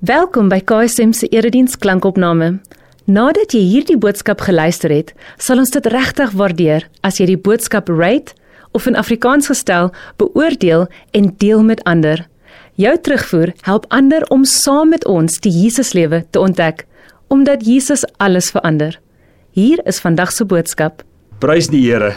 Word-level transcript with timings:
Welkom 0.00 0.46
by 0.48 0.62
KSM 0.64 1.10
se 1.12 1.26
erediens 1.28 1.74
klankopname. 1.76 2.54
Nadat 3.04 3.52
jy 3.52 3.60
hierdie 3.68 3.98
boodskap 4.00 4.40
geluister 4.40 4.88
het, 4.88 5.10
sal 5.36 5.60
ons 5.60 5.74
dit 5.74 5.84
regtig 5.92 6.32
waardeer 6.40 6.86
as 7.04 7.18
jy 7.20 7.26
die 7.28 7.36
boodskap 7.36 7.92
rate 7.92 8.32
of 8.72 8.86
in 8.88 8.96
Afrikaans 8.96 9.50
gestel 9.52 9.90
beoordeel 10.16 10.86
en 11.12 11.28
deel 11.44 11.60
met 11.68 11.84
ander. 11.84 12.24
Jou 12.80 12.94
terugvoer 12.96 13.52
help 13.68 13.84
ander 13.92 14.24
om 14.32 14.48
saam 14.48 14.94
met 14.96 15.04
ons 15.04 15.36
die 15.44 15.52
Jesuslewe 15.52 16.22
te 16.32 16.40
ontdek, 16.40 16.86
omdat 17.28 17.68
Jesus 17.68 18.06
alles 18.16 18.48
verander. 18.56 18.96
Hier 19.52 19.84
is 19.84 20.00
vandag 20.00 20.32
se 20.32 20.48
boodskap. 20.48 21.04
Prys 21.44 21.68
die 21.68 21.84
Here. 21.84 22.14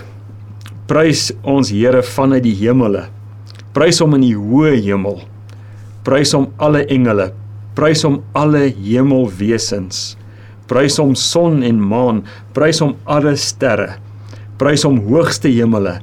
Prys 0.87 1.33
ons 1.43 1.75
Here 1.75 1.99
vanuit 2.15 2.47
die 2.47 2.55
hemele. 2.63 3.09
Prys 3.75 3.99
hom 3.99 4.15
in 4.15 4.29
die 4.29 4.35
hoë 4.39 4.77
hemel. 4.79 5.25
Prys 6.07 6.31
hom 6.31 6.53
alle 6.63 6.87
engele, 6.87 7.33
Prys 7.73 8.03
hom 8.05 8.19
alle 8.37 8.67
hemelwesens. 8.69 10.13
Prys 10.69 10.99
hom 11.01 11.15
son 11.17 11.63
en 11.65 11.79
maan, 11.81 12.21
prys 12.53 12.83
hom 12.83 12.93
alle 13.09 13.33
sterre. 13.41 13.95
Prys 14.61 14.85
hom 14.85 14.99
hoogste 15.07 15.49
hemele 15.49 15.97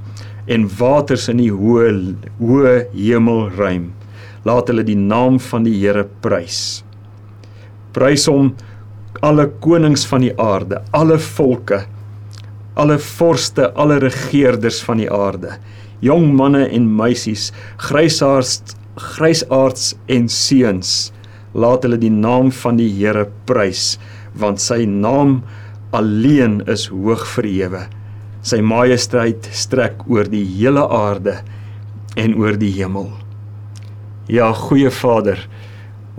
en 0.51 0.67
waters 0.81 1.29
in 1.31 1.39
die 1.39 1.53
hoë 1.55 1.93
hoë 2.41 2.75
hemelruim. 2.97 3.93
Laat 4.49 4.73
hulle 4.73 4.83
die 4.89 4.99
naam 4.99 5.39
van 5.51 5.69
die 5.69 5.77
Here 5.79 6.09
prys. 6.25 6.83
Prys 7.95 8.27
hom 8.31 8.55
alle 9.23 9.47
konings 9.63 10.03
van 10.11 10.25
die 10.27 10.33
aarde, 10.41 10.81
alle 10.97 11.19
volke, 11.23 11.85
alle 12.75 12.99
vorste, 13.03 13.69
alle 13.79 14.01
regerders 14.03 14.81
van 14.87 15.03
die 15.03 15.11
aarde, 15.13 15.59
jong 16.03 16.31
manne 16.35 16.65
en 16.73 16.87
meisies, 16.97 17.51
grysaards, 17.85 18.75
grysaards 18.97 19.93
en 20.11 20.29
seuns 20.33 21.11
laat 21.55 21.87
hulle 21.87 21.99
die 22.01 22.13
naam 22.15 22.51
van 22.55 22.79
die 22.81 22.91
Here 22.95 23.27
prys 23.47 23.99
want 24.39 24.63
sy 24.63 24.85
naam 24.87 25.41
alleen 25.97 26.61
is 26.71 26.87
hoog 26.93 27.27
verhewe 27.27 27.89
sy 28.47 28.61
majesteit 28.65 29.49
strek 29.53 30.07
oor 30.09 30.29
die 30.31 30.45
hele 30.57 30.87
aarde 30.89 31.41
en 32.19 32.35
oor 32.41 32.57
die 32.59 32.73
hemel. 32.75 33.11
Ja 34.31 34.51
goeie 34.57 34.91
Vader 34.95 35.43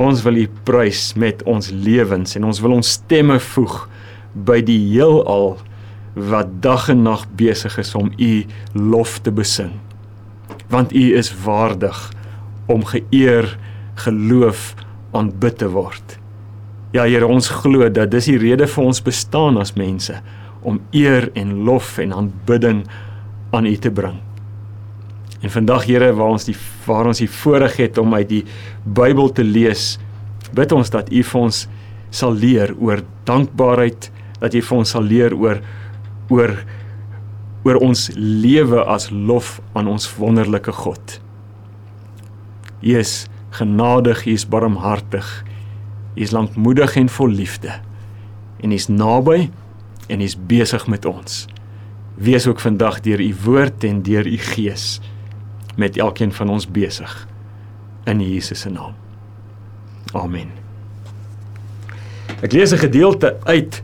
ons 0.02 0.24
wil 0.26 0.40
U 0.42 0.46
prys 0.66 1.12
met 1.20 1.42
ons 1.50 1.70
lewens 1.74 2.38
en 2.38 2.48
ons 2.50 2.62
wil 2.64 2.78
ons 2.78 2.94
stemme 2.98 3.38
voeg 3.52 3.76
by 4.34 4.62
die 4.66 4.80
heelal 4.94 5.56
wat 6.16 6.54
dag 6.64 6.88
en 6.92 7.04
nag 7.06 7.26
besig 7.40 7.78
is 7.82 7.94
om 7.98 8.10
U 8.18 8.32
lof 8.76 9.20
te 9.26 9.34
besing. 9.34 9.74
Want 10.72 10.96
U 10.96 11.04
is 11.18 11.32
waardig 11.44 12.00
om 12.72 12.86
geëer 12.88 13.50
geloof 14.06 14.72
aanbid 15.18 15.58
te 15.62 15.70
word. 15.72 16.18
Ja 16.92 17.06
Here, 17.08 17.28
ons 17.28 17.50
glo 17.62 17.88
dat 17.90 18.12
dis 18.12 18.28
die 18.28 18.40
rede 18.40 18.68
vir 18.68 18.84
ons 18.84 19.04
bestaan 19.04 19.60
as 19.62 19.76
mense 19.80 20.18
om 20.68 20.82
eer 20.94 21.30
en 21.40 21.62
lof 21.66 21.98
en 22.04 22.14
aanbidding 22.14 22.84
aan 23.56 23.66
U 23.66 23.76
te 23.80 23.92
bring. 23.92 24.20
En 25.42 25.50
vandag 25.50 25.88
Here, 25.88 26.12
waar 26.14 26.36
ons 26.36 26.46
die 26.46 26.58
waar 26.86 27.08
ons 27.10 27.22
die 27.24 27.30
voorreg 27.30 27.78
het 27.80 27.98
om 28.02 28.14
uit 28.14 28.30
die 28.30 28.44
Bybel 28.86 29.32
te 29.34 29.46
lees, 29.46 29.96
bid 30.54 30.72
ons 30.76 30.92
dat 30.94 31.10
U 31.12 31.24
vir 31.24 31.42
ons 31.42 31.64
sal 32.12 32.36
leer 32.36 32.76
oor 32.78 33.04
dankbaarheid, 33.30 34.12
dat 34.42 34.56
U 34.58 34.62
vir 34.68 34.78
ons 34.78 34.96
sal 34.98 35.08
leer 35.08 35.36
oor 35.38 35.64
oor 36.32 36.56
oor 37.62 37.78
ons 37.78 38.08
lewe 38.18 38.82
as 38.90 39.12
lof 39.14 39.60
aan 39.78 39.88
ons 39.92 40.08
wonderlike 40.18 40.74
God. 40.74 41.20
Jesus 42.82 43.31
genadig, 43.52 44.26
U 44.26 44.32
is 44.32 44.48
barmhartig. 44.48 45.44
U 46.16 46.22
is 46.22 46.32
lankmoedig 46.32 46.96
en 46.96 47.10
vol 47.10 47.28
liefde. 47.28 47.80
En 48.62 48.72
U 48.72 48.74
is 48.74 48.88
naby 48.88 49.50
en 50.08 50.22
U 50.22 50.24
is 50.24 50.38
besig 50.38 50.88
met 50.88 51.06
ons. 51.06 51.46
Wees 52.16 52.48
ook 52.48 52.60
vandag 52.60 53.00
deur 53.00 53.22
U 53.22 53.36
woord 53.44 53.84
en 53.84 54.02
deur 54.02 54.28
U 54.28 54.38
gees 54.38 55.00
met 55.76 55.98
elkeen 55.98 56.34
van 56.34 56.50
ons 56.50 56.68
besig 56.68 57.28
in 58.04 58.22
Jesus 58.22 58.60
se 58.60 58.70
naam. 58.70 58.94
Amen. 60.14 60.52
Ek 62.42 62.52
lees 62.52 62.74
'n 62.74 62.78
gedeelte 62.78 63.38
uit 63.44 63.82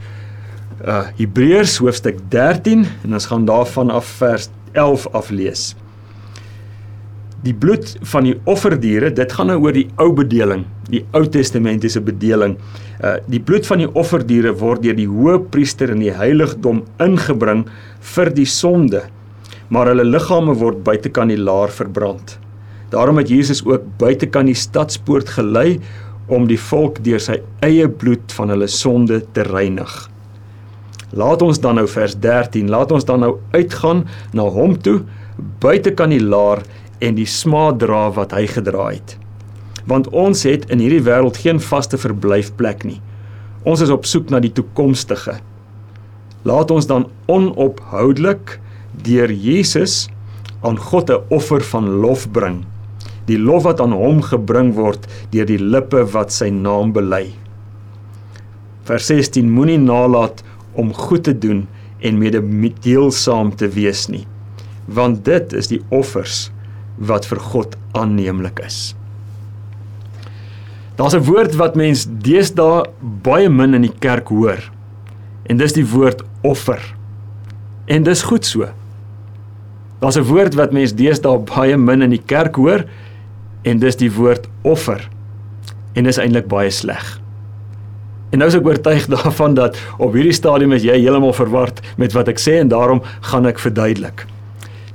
uh 0.85 1.07
Hebreërs 1.17 1.77
hoofstuk 1.77 2.19
13 2.29 2.85
en 3.03 3.13
ons 3.13 3.25
gaan 3.25 3.45
daarvan 3.45 3.89
af 3.89 4.05
vers 4.05 4.49
11 4.71 5.07
af 5.11 5.29
lees 5.29 5.75
die 7.45 7.53
bloed 7.53 7.93
van 8.11 8.25
die 8.25 8.35
offerdiere, 8.49 9.11
dit 9.13 9.33
gaan 9.33 9.51
nou 9.51 9.59
oor 9.61 9.75
die 9.75 9.87
ou 10.01 10.09
bedeling, 10.15 10.65
die 10.89 11.03
Ou 11.15 11.25
Testamentiese 11.29 12.01
bedeling. 12.01 12.57
Uh 12.97 13.17
die 13.29 13.41
bloed 13.43 13.67
van 13.69 13.83
die 13.83 13.89
offerdiere 13.99 14.55
word 14.57 14.81
deur 14.85 14.97
die 14.97 15.09
hoëpriester 15.09 15.93
in 15.93 16.01
die 16.01 16.13
heiligdom 16.15 16.81
ingebring 17.03 17.67
vir 18.15 18.33
die 18.33 18.47
sonde, 18.49 19.03
maar 19.69 19.91
hulle 19.91 20.07
liggame 20.07 20.55
word 20.57 20.83
buitekant 20.87 21.33
die 21.33 21.41
laar 21.41 21.73
verbrand. 21.73 22.37
Daarom 22.89 23.19
het 23.19 23.29
Jesus 23.29 23.61
ook 23.67 23.83
buitekant 23.99 24.47
die 24.49 24.57
stadspoort 24.57 25.29
gelei 25.35 25.79
om 26.27 26.47
die 26.47 26.59
volk 26.59 27.01
deur 27.03 27.21
sy 27.23 27.41
eie 27.63 27.87
bloed 27.87 28.33
van 28.35 28.51
hulle 28.55 28.67
sonde 28.71 29.21
te 29.35 29.43
reinig. 29.47 29.91
Laat 31.15 31.43
ons 31.43 31.59
dan 31.63 31.77
nou 31.79 31.85
vers 31.87 32.17
13, 32.19 32.67
laat 32.71 32.91
ons 32.91 33.05
dan 33.07 33.21
nou 33.23 33.37
uitgaan 33.53 34.03
na 34.35 34.47
hom 34.51 34.75
toe 34.83 35.01
buitekant 35.61 36.15
die 36.15 36.23
laar 36.23 36.63
en 36.99 37.17
die 37.17 37.27
smaad 37.29 37.79
dra 37.83 38.07
wat 38.15 38.33
hy 38.35 38.45
gedra 38.49 38.89
het. 38.91 39.17
Want 39.87 40.09
ons 40.09 40.43
het 40.47 40.65
in 40.73 40.81
hierdie 40.83 41.03
wêreld 41.05 41.39
geen 41.43 41.61
vaste 41.63 41.99
verblyfplek 41.99 42.83
nie. 42.87 42.99
Ons 43.67 43.83
is 43.85 43.93
op 43.93 44.07
soek 44.07 44.31
na 44.33 44.41
die 44.43 44.51
toekomstige. 44.53 45.37
Laat 46.47 46.71
ons 46.71 46.87
dan 46.89 47.07
onophoudelik 47.27 48.57
deur 49.03 49.31
Jesus 49.31 50.07
aan 50.61 50.77
God 50.77 51.09
'n 51.09 51.23
offer 51.29 51.61
van 51.61 51.89
lof 52.03 52.31
bring. 52.31 52.65
Die 53.25 53.37
lof 53.37 53.63
wat 53.63 53.81
aan 53.81 53.91
hom 53.91 54.21
gebring 54.21 54.73
word 54.73 55.07
deur 55.31 55.45
die 55.45 55.59
lippe 55.59 56.05
wat 56.13 56.31
sy 56.31 56.49
naam 56.49 56.93
bely. 56.93 57.33
Vers 58.87 59.05
16 59.05 59.51
Moenie 59.51 59.77
nalat 59.77 60.43
om 60.73 60.93
goed 60.93 61.23
te 61.23 61.37
doen 61.37 61.67
en 61.99 62.17
mededeelsaam 62.17 63.55
te 63.55 63.67
wees 63.67 64.07
nie, 64.07 64.27
want 64.85 65.25
dit 65.25 65.53
is 65.53 65.67
die 65.67 65.81
offers 65.89 66.51
wat 66.97 67.25
vir 67.29 67.39
God 67.39 67.75
aanneemlik 67.97 68.59
is. 68.65 68.95
Daar's 70.97 71.13
'n 71.13 71.23
woord 71.23 71.55
wat 71.55 71.75
mens 71.75 72.07
deesdae 72.09 72.85
baie 72.99 73.49
min 73.49 73.73
in 73.73 73.81
die 73.81 73.97
kerk 73.99 74.27
hoor. 74.27 74.57
En 75.45 75.57
dis 75.57 75.73
die 75.73 75.85
woord 75.85 76.23
offer. 76.41 76.81
En 77.85 78.03
dis 78.03 78.21
goed 78.21 78.45
so. 78.45 78.67
Daar's 79.99 80.17
'n 80.17 80.23
woord 80.23 80.53
wat 80.55 80.71
mens 80.71 80.93
deesdae 80.93 81.37
baie 81.37 81.77
min 81.77 82.01
in 82.01 82.09
die 82.09 82.23
kerk 82.25 82.55
hoor 82.55 82.85
en 83.61 83.79
dis 83.79 83.95
die 83.95 84.11
woord 84.11 84.47
offer. 84.61 85.09
En 85.93 86.03
dis 86.03 86.17
eintlik 86.17 86.47
baie 86.47 86.69
sleg. 86.69 87.21
En 88.29 88.39
nou 88.39 88.47
is 88.47 88.55
ek 88.55 88.65
oortuig 88.65 89.07
daarvan 89.15 89.53
dat 89.53 89.77
op 89.97 90.13
hierdie 90.13 90.33
stadium 90.33 90.71
is 90.71 90.83
jy 90.83 90.99
heeltemal 90.99 91.33
verward 91.33 91.81
met 91.97 92.13
wat 92.13 92.27
ek 92.27 92.39
sê 92.39 92.59
en 92.59 92.67
daarom 92.67 93.01
gaan 93.21 93.45
ek 93.45 93.59
verduidelik 93.59 94.25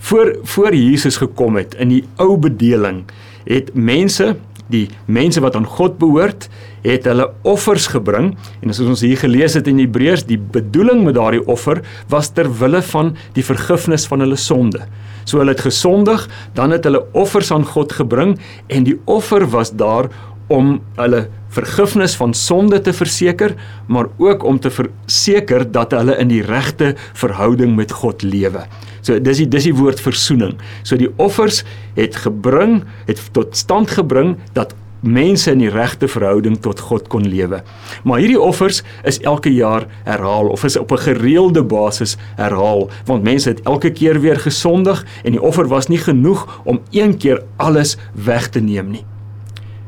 voor 0.08 0.36
voor 0.54 0.74
Jesus 0.74 1.20
gekom 1.22 1.56
het 1.60 1.76
in 1.78 1.92
die 1.94 2.04
ou 2.22 2.36
bedeling 2.40 3.04
het 3.44 3.74
mense 3.74 4.34
die 4.72 4.86
mense 5.06 5.42
wat 5.44 5.56
aan 5.58 5.68
God 5.68 5.98
behoort 6.00 6.48
het 6.82 7.06
hulle 7.06 7.28
offers 7.46 7.88
gebring 7.92 8.32
en 8.60 8.72
as 8.72 8.80
ons 8.82 9.04
hier 9.04 9.20
gelees 9.20 9.56
het 9.58 9.68
in 9.70 9.80
Hebreërs 9.82 10.24
die 10.28 10.38
bedoeling 10.40 11.04
met 11.06 11.16
daardie 11.18 11.44
offer 11.50 11.82
was 12.12 12.32
ter 12.34 12.50
wille 12.60 12.82
van 12.92 13.14
die 13.36 13.44
vergifnis 13.46 14.06
van 14.10 14.24
hulle 14.24 14.38
sonde. 14.40 14.86
So 15.24 15.38
hulle 15.38 15.54
het 15.54 15.62
gesondig, 15.62 16.24
dan 16.56 16.74
het 16.74 16.86
hulle 16.88 17.04
offers 17.18 17.52
aan 17.54 17.66
God 17.68 17.94
gebring 17.94 18.36
en 18.72 18.88
die 18.88 18.98
offer 19.04 19.46
was 19.52 19.74
daar 19.78 20.10
om 20.52 20.80
hulle 20.98 21.26
vergifnis 21.52 22.16
van 22.16 22.34
sonde 22.34 22.80
te 22.80 22.92
verseker, 22.96 23.54
maar 23.86 24.08
ook 24.18 24.44
om 24.44 24.60
te 24.60 24.70
verseker 24.72 25.66
dat 25.72 25.92
hulle 25.96 26.16
in 26.20 26.32
die 26.32 26.42
regte 26.46 26.94
verhouding 27.12 27.76
met 27.76 27.92
God 28.02 28.24
lewe. 28.24 28.66
So 29.02 29.18
dis 29.18 29.42
die 29.42 29.48
dis 29.50 29.66
die 29.68 29.76
woord 29.76 30.00
versoening. 30.00 30.54
So 30.86 30.96
die 30.96 31.10
offers 31.20 31.62
het 31.98 32.16
gebring, 32.24 32.82
het 33.08 33.20
tot 33.36 33.56
stand 33.58 33.90
gebring 33.90 34.36
dat 34.56 34.76
mense 35.02 35.50
in 35.50 35.58
die 35.58 35.70
regte 35.70 36.06
verhouding 36.08 36.60
tot 36.62 36.80
God 36.80 37.08
kon 37.10 37.26
lewe. 37.26 37.62
Maar 38.06 38.22
hierdie 38.22 38.40
offers 38.40 38.82
is 39.02 39.18
elke 39.26 39.50
jaar 39.50 39.88
herhaal 40.06 40.52
of 40.54 40.64
is 40.64 40.78
op 40.78 40.92
'n 40.92 41.04
gereelde 41.10 41.62
basis 41.62 42.16
herhaal 42.36 42.90
want 43.06 43.22
mense 43.22 43.48
het 43.48 43.62
elke 43.66 43.90
keer 43.90 44.20
weer 44.20 44.38
gesondig 44.38 45.04
en 45.24 45.32
die 45.32 45.42
offer 45.42 45.66
was 45.66 45.88
nie 45.88 45.98
genoeg 45.98 46.60
om 46.64 46.80
een 46.90 47.16
keer 47.18 47.42
alles 47.56 47.96
weg 48.14 48.48
te 48.48 48.60
neem 48.60 48.90
nie. 48.90 49.11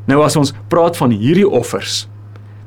Nou 0.06 0.20
as 0.24 0.36
ons 0.36 0.52
praat 0.68 0.96
van 0.96 1.10
hierdie 1.10 1.48
offers, 1.48 2.04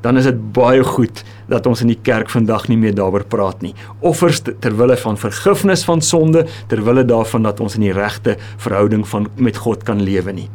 dan 0.01 0.17
is 0.17 0.27
dit 0.29 0.37
baie 0.53 0.83
goed 0.85 1.23
dat 1.49 1.65
ons 1.69 1.81
in 1.81 1.91
die 1.91 1.99
kerk 2.01 2.29
vandag 2.29 2.67
nie 2.69 2.77
meer 2.79 2.95
daaroor 2.95 3.25
praat 3.29 3.63
nie. 3.65 3.73
Offers 4.05 4.43
ter 4.45 4.75
wille 4.77 4.97
van 5.01 5.17
vergifnis 5.17 5.83
van 5.87 6.01
sonde, 6.01 6.45
ter 6.69 6.83
wille 6.85 7.03
daarvan 7.07 7.47
dat 7.47 7.59
ons 7.63 7.75
in 7.75 7.87
die 7.87 7.95
regte 7.95 8.37
verhouding 8.61 9.07
van 9.09 9.27
met 9.35 9.57
God 9.57 9.83
kan 9.87 10.01
lewe 10.03 10.33
nie. 10.33 10.49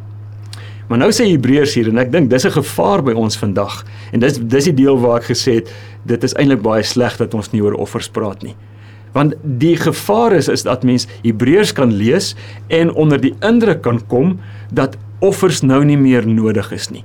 Maar 0.88 0.98
nou 1.04 1.10
sê 1.14 1.24
Hebreërs 1.30 1.74
hier 1.78 1.88
en 1.88 2.00
ek 2.02 2.10
dink 2.12 2.30
dis 2.30 2.44
'n 2.44 2.52
gevaar 2.52 3.02
by 3.02 3.12
ons 3.12 3.36
vandag. 3.36 3.84
En 4.12 4.20
dis 4.20 4.38
dis 4.38 4.64
die 4.64 4.74
deel 4.84 4.98
waar 4.98 5.20
ek 5.20 5.30
gesê 5.30 5.54
het 5.54 5.70
dit 6.04 6.24
is 6.24 6.34
eintlik 6.34 6.62
baie 6.62 6.82
sleg 6.82 7.16
dat 7.16 7.34
ons 7.34 7.52
nie 7.52 7.62
oor 7.62 7.74
offers 7.74 8.08
praat 8.08 8.42
nie. 8.42 8.54
Want 9.12 9.34
die 9.42 9.76
gevaar 9.76 10.32
is 10.32 10.48
is 10.48 10.62
dat 10.62 10.84
mens 10.84 11.06
Hebreërs 11.22 11.72
kan 11.72 11.92
lees 11.92 12.34
en 12.68 12.92
onder 12.92 13.20
die 13.20 13.34
indruk 13.40 13.82
kan 13.82 14.00
kom 14.06 14.40
dat 14.72 14.96
offers 15.22 15.62
nou 15.62 15.80
nie 15.86 15.98
meer 15.98 16.26
nodig 16.28 16.72
is 16.74 16.90
nie. 16.90 17.04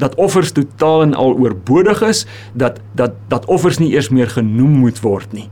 Dat 0.00 0.16
offers 0.16 0.54
totaal 0.56 1.04
en 1.04 1.14
al 1.14 1.36
oorbodig 1.36 2.02
is, 2.08 2.24
dat 2.56 2.80
dat 2.96 3.18
dat 3.28 3.44
offers 3.52 3.78
nie 3.78 3.92
eers 3.92 4.08
meer 4.08 4.30
genoem 4.32 4.80
moet 4.84 5.00
word 5.04 5.32
nie. 5.36 5.50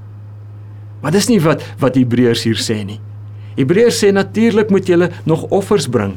Maar 1.03 1.15
dis 1.15 1.29
nie 1.29 1.41
wat 1.45 1.63
wat 1.79 1.99
Hebreërs 2.01 2.47
hier 2.49 2.59
sê 2.59 2.81
nie. 2.85 3.01
Hebreërs 3.59 4.01
sê 4.03 4.13
natuurlik 4.15 4.71
moet 4.71 4.89
jy 4.89 5.11
nog 5.29 5.45
offers 5.55 5.89
bring. 5.91 6.17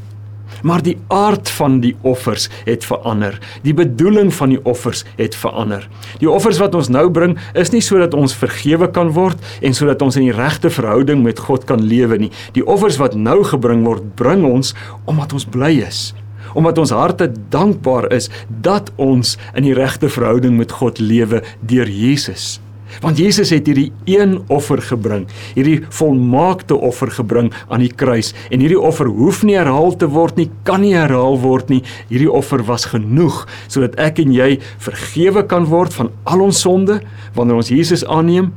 Maar 0.63 0.83
die 0.85 0.97
aard 1.07 1.49
van 1.49 1.79
die 1.83 1.95
offers 2.01 2.49
het 2.65 2.85
verander. 2.85 3.39
Die 3.65 3.73
bedoeling 3.73 4.33
van 4.33 4.53
die 4.53 4.59
offers 4.65 5.03
het 5.17 5.35
verander. 5.35 5.87
Die 6.19 6.29
offers 6.29 6.59
wat 6.61 6.75
ons 6.75 6.89
nou 6.89 7.07
bring 7.11 7.37
is 7.53 7.71
nie 7.73 7.81
sodat 7.81 8.13
ons 8.17 8.35
vergewe 8.35 8.91
kan 8.91 9.13
word 9.15 9.37
en 9.61 9.75
sodat 9.77 10.01
ons 10.01 10.17
in 10.19 10.29
die 10.29 10.35
regte 10.35 10.69
verhouding 10.69 11.23
met 11.23 11.39
God 11.39 11.67
kan 11.69 11.83
lewe 11.83 12.17
nie. 12.17 12.31
Die 12.55 12.65
offers 12.65 12.99
wat 13.01 13.15
nou 13.15 13.41
gebring 13.47 13.85
word, 13.87 14.15
bring 14.15 14.45
ons 14.47 14.75
omdat 15.05 15.33
ons 15.33 15.45
bly 15.45 15.77
is. 15.85 16.11
Omdat 16.53 16.81
ons 16.83 16.91
harte 16.95 17.29
dankbaar 17.49 18.09
is 18.11 18.29
dat 18.47 18.91
ons 18.95 19.37
in 19.55 19.69
die 19.69 19.77
regte 19.77 20.09
verhouding 20.11 20.57
met 20.59 20.73
God 20.81 20.99
lewe 20.99 21.43
deur 21.61 21.87
Jesus. 21.89 22.59
Want 22.99 23.19
Jesus 23.21 23.53
het 23.53 23.69
hierdie 23.69 23.91
een 24.09 24.39
offer 24.51 24.81
gebring, 24.83 25.27
hierdie 25.55 25.79
volmaakte 25.95 26.75
offer 26.75 27.11
gebring 27.11 27.51
aan 27.69 27.85
die 27.85 27.91
kruis 27.93 28.33
en 28.49 28.63
hierdie 28.63 28.79
offer 28.79 29.07
hoef 29.07 29.43
nie 29.47 29.57
herhaal 29.57 29.95
te 29.95 30.09
word 30.11 30.39
nie, 30.39 30.49
kan 30.67 30.83
nie 30.83 30.95
herhaal 30.97 31.39
word 31.41 31.71
nie. 31.71 31.81
Hierdie 32.11 32.31
offer 32.31 32.65
was 32.67 32.89
genoeg 32.91 33.45
sodat 33.67 33.95
ek 34.01 34.19
en 34.23 34.35
jy 34.35 34.57
vergewe 34.83 35.45
kan 35.47 35.69
word 35.71 35.95
van 35.95 36.11
al 36.23 36.43
ons 36.47 36.61
sonde 36.65 36.99
wanneer 37.37 37.61
ons 37.61 37.71
Jesus 37.71 38.05
aanneem 38.05 38.51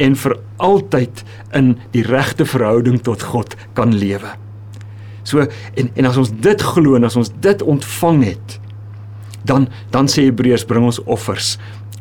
en 0.00 0.16
vir 0.16 0.36
altyd 0.62 1.22
in 1.56 1.74
die 1.94 2.04
regte 2.06 2.46
verhouding 2.48 2.98
tot 3.04 3.24
God 3.30 3.56
kan 3.76 3.94
lewe. 3.94 4.34
So 5.26 5.42
en 5.74 5.90
en 5.94 6.08
as 6.08 6.20
ons 6.20 6.30
dit 6.30 6.62
glo 6.62 6.96
en 6.96 7.06
as 7.08 7.18
ons 7.18 7.32
dit 7.42 7.62
ontvang 7.62 8.22
het, 8.30 8.58
dan 9.46 9.68
dan 9.94 10.10
sê 10.10 10.26
Hebreërs 10.28 10.66
bring 10.68 10.86
ons 10.86 11.02
offers 11.04 11.56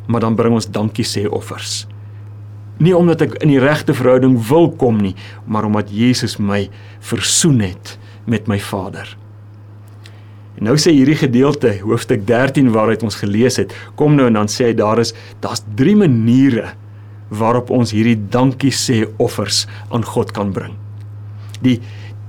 maar 0.07 0.24
dan 0.25 0.36
bring 0.36 0.56
ons 0.57 0.69
dankie 0.69 1.06
sê 1.06 1.25
offers. 1.30 1.86
Nie 2.78 2.96
omdat 2.96 3.22
ek 3.24 3.38
in 3.44 3.54
die 3.54 3.62
regte 3.62 3.96
verhouding 3.96 4.36
wil 4.50 4.69
kom 4.75 5.00
nie, 5.00 5.16
maar 5.48 5.68
omdat 5.68 5.94
Jesus 5.94 6.38
my 6.38 6.66
versoen 7.00 7.62
het 7.63 7.96
met 8.28 8.50
my 8.52 8.60
Vader. 8.60 9.07
En 10.56 10.69
nou 10.69 10.75
sê 10.80 10.94
hierdie 10.96 11.18
gedeelte, 11.19 11.74
hoofstuk 11.84 12.24
13 12.28 12.72
waaruit 12.75 13.04
ons 13.04 13.18
gelees 13.19 13.60
het, 13.60 13.74
kom 14.00 14.16
nou 14.16 14.28
en 14.30 14.40
dan 14.40 14.52
sê 14.52 14.69
hy 14.69 14.75
daar 14.78 15.02
is 15.04 15.13
daar's 15.44 15.63
drie 15.75 15.96
maniere 16.00 16.74
waarop 17.30 17.72
ons 17.74 17.92
hierdie 17.96 18.18
dankie 18.31 18.72
sê 18.72 19.04
offers 19.19 19.66
aan 19.92 20.06
God 20.06 20.31
kan 20.36 20.54
bring. 20.56 20.75
Die 21.63 21.80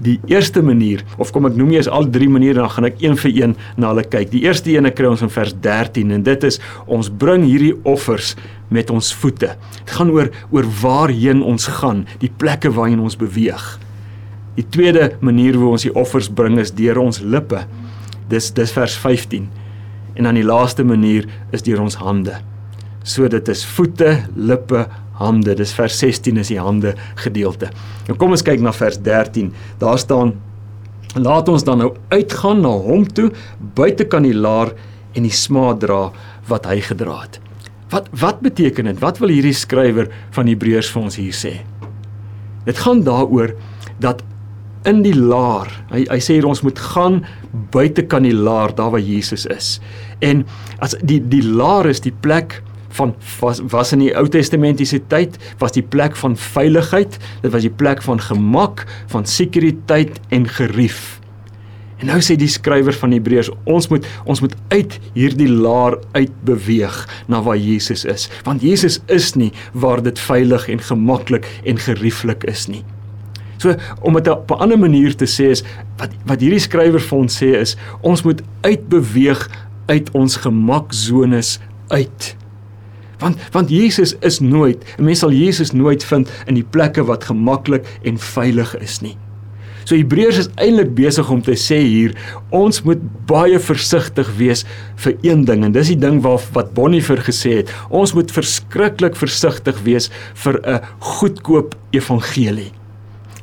Die 0.04 0.18
eerste 0.28 0.60
manier 0.60 1.00
of 1.16 1.30
kom 1.32 1.46
ek 1.48 1.56
noem 1.56 1.72
eers 1.72 1.88
al 1.88 2.08
drie 2.12 2.28
maniere 2.28 2.60
dan 2.60 2.72
gaan 2.74 2.88
ek 2.90 3.00
een 3.00 3.16
vir 3.16 3.32
een 3.32 3.54
na 3.80 3.94
hulle 3.94 4.04
kyk. 4.04 4.28
Die 4.34 4.42
eerste 4.44 4.74
een 4.74 4.90
kry 4.92 5.08
ons 5.08 5.24
in 5.24 5.32
vers 5.32 5.54
13 5.64 6.12
en 6.12 6.26
dit 6.26 6.44
is 6.44 6.60
ons 6.84 7.08
bring 7.08 7.46
hierdie 7.48 7.72
offers 7.88 8.34
met 8.68 8.90
ons 8.92 9.12
voete. 9.16 9.54
Dit 9.80 9.94
gaan 9.96 10.12
oor 10.12 10.28
oor 10.52 10.68
waarheen 10.82 11.40
ons 11.42 11.68
gaan, 11.78 12.04
die 12.20 12.32
plekke 12.32 12.72
waarheen 12.76 13.00
ons 13.00 13.16
beweeg. 13.16 13.64
Die 14.56 14.66
tweede 14.68 15.14
manier 15.24 15.56
hoe 15.56 15.72
ons 15.76 15.84
die 15.84 15.94
offers 15.96 16.28
bring 16.28 16.60
is 16.60 16.74
deur 16.76 17.00
ons 17.00 17.22
lippe. 17.24 17.64
Dis 18.28 18.50
dis 18.56 18.72
vers 18.76 18.96
15. 19.00 19.48
En 20.16 20.28
dan 20.28 20.36
die 20.36 20.44
laaste 20.44 20.84
manier 20.84 21.28
is 21.56 21.64
deur 21.64 21.80
ons 21.84 21.98
hande. 22.00 22.36
So 23.06 23.28
dit 23.30 23.48
is 23.52 23.64
voete, 23.76 24.26
lippe, 24.34 24.86
hande. 25.20 25.54
Dis 25.58 25.74
vers 25.76 25.98
16 25.98 26.42
is 26.42 26.52
die 26.52 26.60
hande 26.60 26.94
gedeelte. 27.22 27.70
Nou 28.08 28.18
kom 28.20 28.36
ons 28.36 28.44
kyk 28.46 28.62
na 28.64 28.74
vers 28.76 28.98
13. 29.02 29.52
Daar 29.82 29.98
staan 30.02 30.36
laat 31.16 31.48
ons 31.48 31.64
dan 31.64 31.80
nou 31.80 31.94
uitgaan 32.12 32.60
na 32.60 32.74
hom 32.84 33.06
toe 33.08 33.30
buite 33.76 34.04
kan 34.12 34.26
die 34.26 34.36
laar 34.36 34.74
en 35.16 35.24
die 35.24 35.32
smaad 35.32 35.80
dra 35.80 36.10
wat 36.50 36.68
hy 36.68 36.80
gedra 36.84 37.22
het. 37.22 37.40
Wat 37.92 38.10
wat 38.20 38.42
beteken 38.44 38.90
dit? 38.90 39.00
Wat 39.00 39.20
wil 39.22 39.32
hierdie 39.32 39.56
skrywer 39.56 40.10
van 40.36 40.50
Hebreërs 40.50 40.90
vir 40.92 41.02
ons 41.02 41.18
hier 41.20 41.36
sê? 41.36 41.54
Dit 42.66 42.82
gaan 42.82 43.04
daaroor 43.06 43.54
dat 44.02 44.24
in 44.86 45.02
die 45.02 45.14
laar. 45.16 45.70
Hy 45.90 46.04
hy 46.10 46.18
sê 46.22 46.36
hier 46.38 46.48
ons 46.48 46.62
moet 46.66 46.78
gaan 46.92 47.22
buite 47.74 48.04
kan 48.10 48.26
die 48.26 48.34
laar 48.34 48.74
daar 48.76 48.92
waar 48.94 49.02
Jesus 49.02 49.46
is. 49.50 49.76
En 50.22 50.44
as 50.82 50.96
die 51.02 51.20
die 51.22 51.42
laar 51.46 51.88
is 51.90 52.02
die 52.04 52.14
plek 52.14 52.60
van 52.98 53.14
was, 53.40 53.60
was 53.72 53.92
in 53.96 54.04
die 54.04 54.12
Ou 54.16 54.26
Testamentiese 54.32 55.02
tyd 55.10 55.36
was 55.60 55.76
die 55.76 55.84
plek 55.84 56.16
van 56.16 56.36
veiligheid, 56.36 57.18
dit 57.42 57.52
was 57.52 57.66
die 57.66 57.72
plek 57.82 58.02
van 58.06 58.20
gemak, 58.22 58.86
van 59.12 59.28
sekuriteit 59.28 60.20
en 60.34 60.48
gerief. 60.48 61.16
En 61.96 62.10
nou 62.10 62.18
sê 62.20 62.34
die 62.36 62.50
skrywer 62.50 62.96
van 63.00 63.14
Hebreërs, 63.16 63.48
ons 63.64 63.88
moet 63.88 64.04
ons 64.28 64.42
moet 64.44 64.56
uit 64.74 64.98
hierdie 65.14 65.48
laar 65.48 65.96
uit 66.16 66.34
beweeg 66.44 66.98
na 67.32 67.40
waar 67.44 67.56
Jesus 67.56 68.04
is, 68.04 68.28
want 68.44 68.64
Jesus 68.64 69.00
is 69.12 69.32
nie 69.38 69.52
waar 69.72 70.04
dit 70.04 70.20
veilig 70.20 70.68
en 70.72 70.84
gemaklik 70.84 71.48
en 71.64 71.80
gerieflik 71.80 72.44
is 72.52 72.66
nie. 72.68 72.84
So 73.56 73.72
om 74.04 74.18
dit 74.18 74.28
op 74.28 74.50
'n 74.50 74.60
ander 74.60 74.78
manier 74.78 75.16
te 75.16 75.24
sê 75.24 75.50
is 75.50 75.64
wat 75.96 76.12
wat 76.26 76.40
hierdie 76.40 76.60
skrywer 76.60 77.00
vir 77.00 77.18
ons 77.18 77.42
sê 77.42 77.56
is 77.56 77.76
ons 78.02 78.22
moet 78.22 78.42
uitbeweeg 78.60 79.48
uit 79.86 80.10
ons 80.12 80.36
gemaksones 80.36 81.58
uit. 81.88 82.36
Want 83.18 83.36
want 83.52 83.70
Jesus 83.70 84.14
is 84.20 84.40
nooit, 84.40 84.84
'n 84.98 85.04
mens 85.04 85.18
sal 85.18 85.32
Jesus 85.32 85.72
nooit 85.72 86.04
vind 86.04 86.30
in 86.46 86.54
die 86.54 86.66
plekke 86.70 87.04
wat 87.04 87.24
gemaklik 87.24 87.86
en 88.02 88.18
veilig 88.18 88.76
is 88.78 89.00
nie. 89.00 89.16
So 89.86 89.94
Hebreërs 89.94 90.40
is 90.40 90.48
eintlik 90.58 90.94
besig 90.98 91.28
om 91.30 91.42
te 91.42 91.54
sê 91.54 91.78
hier, 91.78 92.16
ons 92.50 92.80
moet 92.82 92.98
baie 93.30 93.58
versigtig 93.62 94.32
wees 94.34 94.64
vir 94.96 95.14
een 95.22 95.44
ding 95.46 95.62
en 95.64 95.72
dis 95.72 95.92
die 95.92 96.00
ding 96.02 96.18
waar 96.24 96.42
wat 96.56 96.72
Bonhoeffer 96.74 97.22
gesê 97.22 97.60
het, 97.60 97.70
ons 97.88 98.12
moet 98.12 98.32
verskriklik 98.34 99.14
versigtig 99.16 99.78
wees 99.86 100.10
vir 100.34 100.58
'n 100.66 100.80
goedkoop 100.98 101.76
evangelie. 101.92 102.72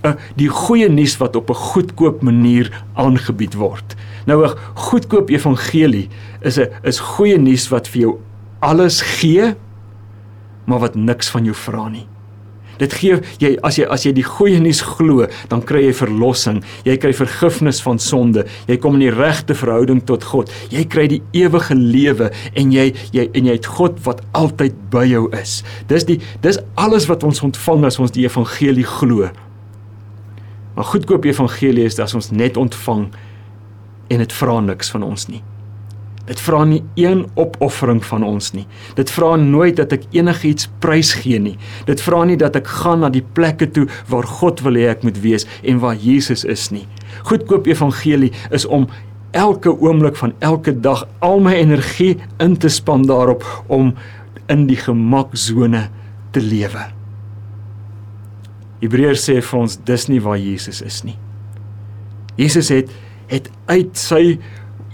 'n 0.04 0.18
die 0.36 0.50
goeie 0.50 0.90
nuus 0.90 1.16
wat 1.18 1.36
op 1.36 1.50
'n 1.50 1.64
goedkoop 1.72 2.22
manier 2.22 2.68
aangebied 2.96 3.56
word. 3.56 3.96
Nou 4.26 4.44
'n 4.44 4.58
goedkoop 4.76 5.30
evangelie 5.30 6.10
is 6.42 6.60
'n 6.60 6.68
is 6.84 7.00
goeie 7.00 7.38
nuus 7.38 7.70
wat 7.70 7.88
vir 7.88 8.02
jou 8.02 8.20
alles 8.64 9.02
gee 9.20 9.54
maar 10.66 10.80
wat 10.80 10.96
niks 10.96 11.28
van 11.34 11.44
jou 11.44 11.56
vra 11.56 11.90
nie. 11.92 12.06
Dit 12.82 12.94
gee 12.98 13.20
jy 13.42 13.52
as 13.66 13.78
jy 13.78 13.86
as 13.94 14.06
jy 14.08 14.14
die 14.18 14.26
goeie 14.26 14.58
nuus 14.62 14.82
glo, 14.96 15.28
dan 15.52 15.62
kry 15.68 15.84
jy 15.86 15.94
verlossing. 15.98 16.62
Jy 16.88 16.96
kry 17.02 17.12
vergifnis 17.16 17.82
van 17.86 18.00
sonde. 18.02 18.46
Jy 18.70 18.80
kom 18.82 18.98
in 18.98 19.06
die 19.06 19.14
regte 19.14 19.56
verhouding 19.58 20.02
tot 20.10 20.26
God. 20.32 20.52
Jy 20.74 20.86
kry 20.90 21.06
die 21.12 21.22
ewige 21.38 21.78
lewe 21.78 22.32
en 22.60 22.74
jy 22.74 22.90
jy 23.16 23.28
en 23.30 23.52
jy 23.52 23.58
het 23.60 23.70
God 23.78 24.02
wat 24.08 24.24
altyd 24.38 24.80
by 24.94 25.06
jou 25.12 25.28
is. 25.38 25.62
Dis 25.92 26.08
die 26.10 26.20
dis 26.46 26.60
alles 26.80 27.08
wat 27.12 27.26
ons 27.28 27.44
ontvang 27.46 27.86
as 27.92 28.02
ons 28.02 28.16
die 28.16 28.26
evangelie 28.26 28.88
glo. 28.98 29.30
Maar 30.74 30.90
goedkoop 30.90 31.28
evangelie 31.30 31.86
is 31.86 32.00
dat 32.00 32.16
ons 32.18 32.32
net 32.34 32.58
ontvang 32.58 33.12
en 34.10 34.24
dit 34.24 34.40
vra 34.42 34.62
niks 34.66 34.90
van 34.94 35.06
ons 35.06 35.30
nie. 35.30 35.44
Dit 36.26 36.40
vra 36.40 36.64
nie 36.64 36.80
een 36.96 37.26
opoffering 37.36 38.00
van 38.06 38.24
ons 38.24 38.54
nie. 38.56 38.64
Dit 38.96 39.12
vra 39.12 39.36
nooit 39.36 39.76
dat 39.76 39.92
ek 39.92 40.06
enigiets 40.16 40.70
prysgee 40.84 41.40
nie. 41.40 41.58
Dit 41.90 42.02
vra 42.02 42.22
nie 42.28 42.38
dat 42.40 42.56
ek 42.56 42.70
gaan 42.80 43.04
na 43.04 43.10
die 43.12 43.26
plekke 43.36 43.68
toe 43.76 43.90
waar 44.12 44.28
God 44.40 44.64
wil 44.64 44.80
hê 44.80 44.88
ek 44.94 45.04
moet 45.04 45.20
wees 45.24 45.48
en 45.68 45.82
waar 45.84 46.00
Jesus 46.00 46.46
is 46.48 46.70
nie. 46.72 46.86
Goedkoop 47.28 47.68
evangelie 47.68 48.32
is 48.56 48.66
om 48.66 48.88
elke 49.36 49.74
oomblik 49.74 50.16
van 50.16 50.36
elke 50.40 50.72
dag 50.80 51.04
al 51.20 51.42
my 51.44 51.58
energie 51.60 52.16
in 52.40 52.56
te 52.56 52.72
span 52.72 53.04
daarop 53.10 53.44
om 53.68 53.92
in 54.48 54.68
die 54.70 54.80
gemaksone 54.80 55.88
te 56.32 56.42
lewe. 56.44 56.88
Hebreërs 58.84 59.28
sê 59.28 59.40
vir 59.42 59.60
ons 59.60 59.80
dis 59.88 60.08
nie 60.12 60.22
waar 60.24 60.40
Jesus 60.40 60.82
is 60.84 61.04
nie. 61.08 61.18
Jesus 62.40 62.72
het 62.72 62.92
het 63.32 63.48
uit 63.72 63.98
sy 63.98 64.38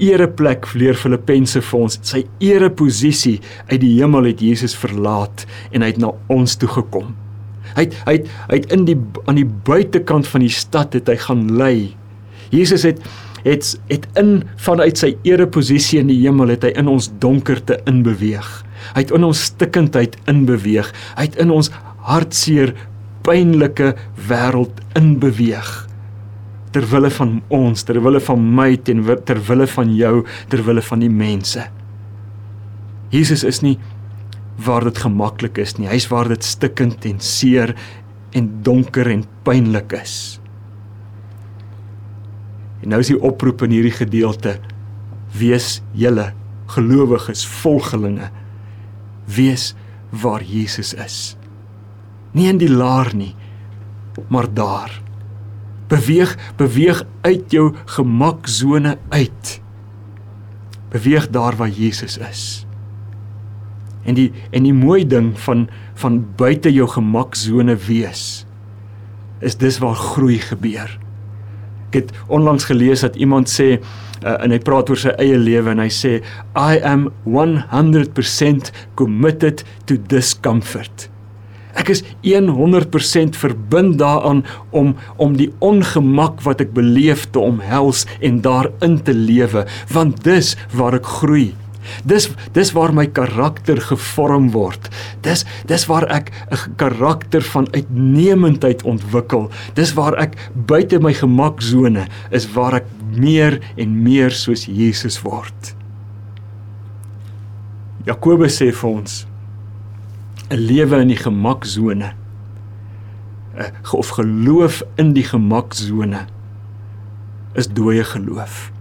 ereplek 0.03 0.68
leer 0.79 0.98
Filippense 0.98 1.62
vir 1.63 1.79
ons. 1.79 2.00
Sy 2.08 2.24
ereposisie 2.44 3.38
uit 3.70 3.79
die 3.84 3.96
hemel 4.00 4.32
het 4.32 4.44
Jesus 4.44 4.75
verlaat 4.77 5.46
en 5.74 5.84
hy 5.84 5.91
het 5.94 6.01
na 6.01 6.13
ons 6.32 6.56
toe 6.60 6.70
gekom. 6.72 7.13
Hy 7.75 7.86
het 7.86 7.98
hy 8.08 8.15
het, 8.18 8.29
hy 8.50 8.60
het 8.62 8.75
in 8.75 8.86
die 8.88 8.98
aan 9.29 9.39
die 9.39 9.48
buitekant 9.48 10.27
van 10.29 10.46
die 10.46 10.53
stad 10.53 10.96
het 10.98 11.12
hy 11.12 11.18
gaan 11.27 11.48
lê. 11.60 11.74
Jesus 12.53 12.88
het 12.88 13.03
het 13.46 13.75
het 13.88 14.08
in 14.20 14.41
vanuit 14.60 15.00
sy 15.00 15.13
ereposisie 15.27 16.01
in 16.01 16.10
die 16.12 16.20
hemel 16.24 16.51
het 16.56 16.65
hy 16.68 16.74
in 16.79 16.89
ons 16.91 17.12
donkerte 17.24 17.79
inbeweeg. 17.89 18.48
Hy 18.96 19.06
het 19.06 19.13
in 19.15 19.27
ons 19.27 19.46
stikkindheid 19.51 20.18
inbeweeg. 20.32 20.89
Hy 21.20 21.29
het 21.29 21.38
in 21.39 21.53
ons 21.53 21.72
hartseer 22.10 22.74
pynlike 23.27 23.94
wêreld 24.29 24.82
inbeweeg 24.98 25.88
ter 26.72 26.86
wille 26.92 27.10
van 27.14 27.40
ons, 27.50 27.84
ter 27.84 28.00
wille 28.04 28.22
van 28.22 28.44
my, 28.56 28.74
ter 28.78 29.42
wille 29.48 29.68
van 29.68 29.94
jou, 29.96 30.14
ter 30.50 30.64
wille 30.66 30.84
van 30.86 31.04
die 31.04 31.12
mense. 31.12 31.66
Jesus 33.14 33.44
is 33.48 33.64
nie 33.66 33.78
waar 34.60 34.86
dit 34.86 35.00
gemaklik 35.02 35.58
is 35.62 35.78
nie. 35.80 35.88
Hy's 35.90 36.10
waar 36.12 36.30
dit 36.30 36.44
stikkend 36.46 37.06
en 37.10 37.20
seer 37.24 37.74
en 38.38 38.50
donker 38.66 39.10
en 39.10 39.24
pynlik 39.48 39.96
is. 39.98 40.18
En 42.84 42.94
nou 42.94 43.02
is 43.02 43.12
die 43.12 43.20
oproep 43.20 43.64
in 43.66 43.74
hierdie 43.76 43.96
gedeelte: 43.96 44.58
Wees 45.36 45.80
julle 45.98 46.32
gelowiges, 46.70 47.46
volgelinge. 47.64 48.30
Wees 49.30 49.74
waar 50.10 50.44
Jesus 50.46 50.94
is. 50.94 51.36
Nie 52.34 52.50
in 52.52 52.60
die 52.62 52.70
laar 52.70 53.10
nie, 53.18 53.34
maar 54.30 54.48
daar. 54.54 54.94
Beweeg, 55.89 56.36
beweeg 56.60 57.03
uit 57.25 57.51
jou 57.51 57.72
gemaksone 57.86 58.98
uit. 59.10 59.53
Beweeg 60.93 61.29
daar 61.34 61.55
waar 61.58 61.69
Jesus 61.69 62.17
is. 62.17 62.43
En 64.05 64.17
die 64.17 64.29
en 64.55 64.65
die 64.65 64.74
mooi 64.74 65.03
ding 65.08 65.34
van 65.46 65.67
van 66.00 66.22
buite 66.38 66.72
jou 66.74 66.88
gemaksone 66.88 67.75
wees 67.89 68.46
is 69.39 69.58
dis 69.60 69.79
waar 69.79 69.96
groei 69.96 70.39
gebeur. 70.43 70.91
Ek 71.89 71.96
het 72.01 72.12
onlangs 72.27 72.67
gelees 72.69 73.01
dat 73.05 73.15
iemand 73.15 73.50
sê 73.50 73.79
uh, 73.79 74.36
en 74.43 74.51
hy 74.53 74.60
praat 74.62 74.91
oor 74.91 75.00
sy 75.00 75.13
eie 75.22 75.38
lewe 75.39 75.72
en 75.74 75.81
hy 75.81 75.89
sê 75.93 76.19
I 76.53 76.79
am 76.86 77.08
100% 77.25 78.72
committed 79.00 79.63
to 79.89 79.98
discomfort. 80.12 81.08
Ek 81.80 81.94
is 81.94 82.04
100% 82.28 83.40
verbind 83.40 83.98
daaraan 84.02 84.44
om 84.76 84.96
om 85.18 85.38
die 85.40 85.50
ongemak 85.64 86.44
wat 86.44 86.62
ek 86.66 86.76
beleef 86.76 87.30
te 87.32 87.40
omhels 87.40 88.06
en 88.20 88.42
daarin 88.44 89.00
te 89.04 89.16
lewe 89.16 89.66
want 89.94 90.24
dis 90.28 90.56
waar 90.76 91.00
ek 91.00 91.08
groei. 91.20 91.50
Dis 92.06 92.30
dis 92.54 92.72
waar 92.76 92.94
my 92.94 93.08
karakter 93.08 93.80
gevorm 93.82 94.52
word. 94.54 94.90
Dis 95.26 95.46
dis 95.72 95.88
waar 95.90 96.08
ek 96.12 96.32
'n 96.52 96.76
karakter 96.76 97.42
van 97.42 97.68
uitnemendheid 97.72 98.84
ontwikkel. 98.84 99.50
Dis 99.74 99.94
waar 99.94 100.20
ek 100.20 100.36
buite 100.54 101.00
my 101.00 101.14
gemaksone 101.14 102.08
is 102.32 102.46
waar 102.54 102.74
ek 102.74 102.86
meer 103.16 103.60
en 103.78 104.04
meer 104.04 104.32
soos 104.32 104.66
Jesus 104.66 105.22
word. 105.22 105.76
Jakobus 108.06 108.62
sê 108.62 108.72
vir 108.72 108.90
ons 108.90 109.29
'n 110.50 110.58
lewe 110.58 111.01
in 111.01 111.08
die 111.08 111.20
gemaksone 111.20 112.13
of 113.91 114.10
geloof 114.10 114.84
in 114.96 115.13
die 115.13 115.24
gemaksone 115.24 116.25
is 117.53 117.68
dooie 117.68 118.03
geloof 118.03 118.72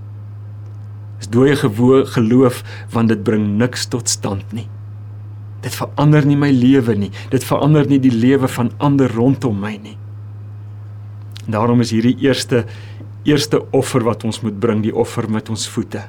is 1.18 1.28
dooie 1.28 1.56
geloof 2.06 2.62
want 2.92 3.08
dit 3.08 3.22
bring 3.22 3.56
niks 3.58 3.86
tot 3.90 4.08
stand 4.08 4.52
nie. 4.52 4.68
Dit 5.64 5.74
verander 5.74 6.26
nie 6.26 6.36
my 6.38 6.50
lewe 6.54 6.94
nie. 6.94 7.10
Dit 7.32 7.44
verander 7.44 7.86
nie 7.90 7.98
die 8.02 8.14
lewe 8.14 8.48
van 8.48 8.70
ander 8.78 9.10
rondom 9.10 9.58
my 9.58 9.74
nie. 9.82 9.96
Daarom 11.50 11.82
is 11.82 11.90
hierdie 11.90 12.16
eerste 12.22 12.64
eerste 13.28 13.60
offer 13.76 14.04
wat 14.06 14.22
ons 14.24 14.40
moet 14.40 14.56
bring, 14.60 14.80
die 14.80 14.94
offer 14.94 15.26
met 15.28 15.50
ons 15.52 15.66
voete. 15.68 16.04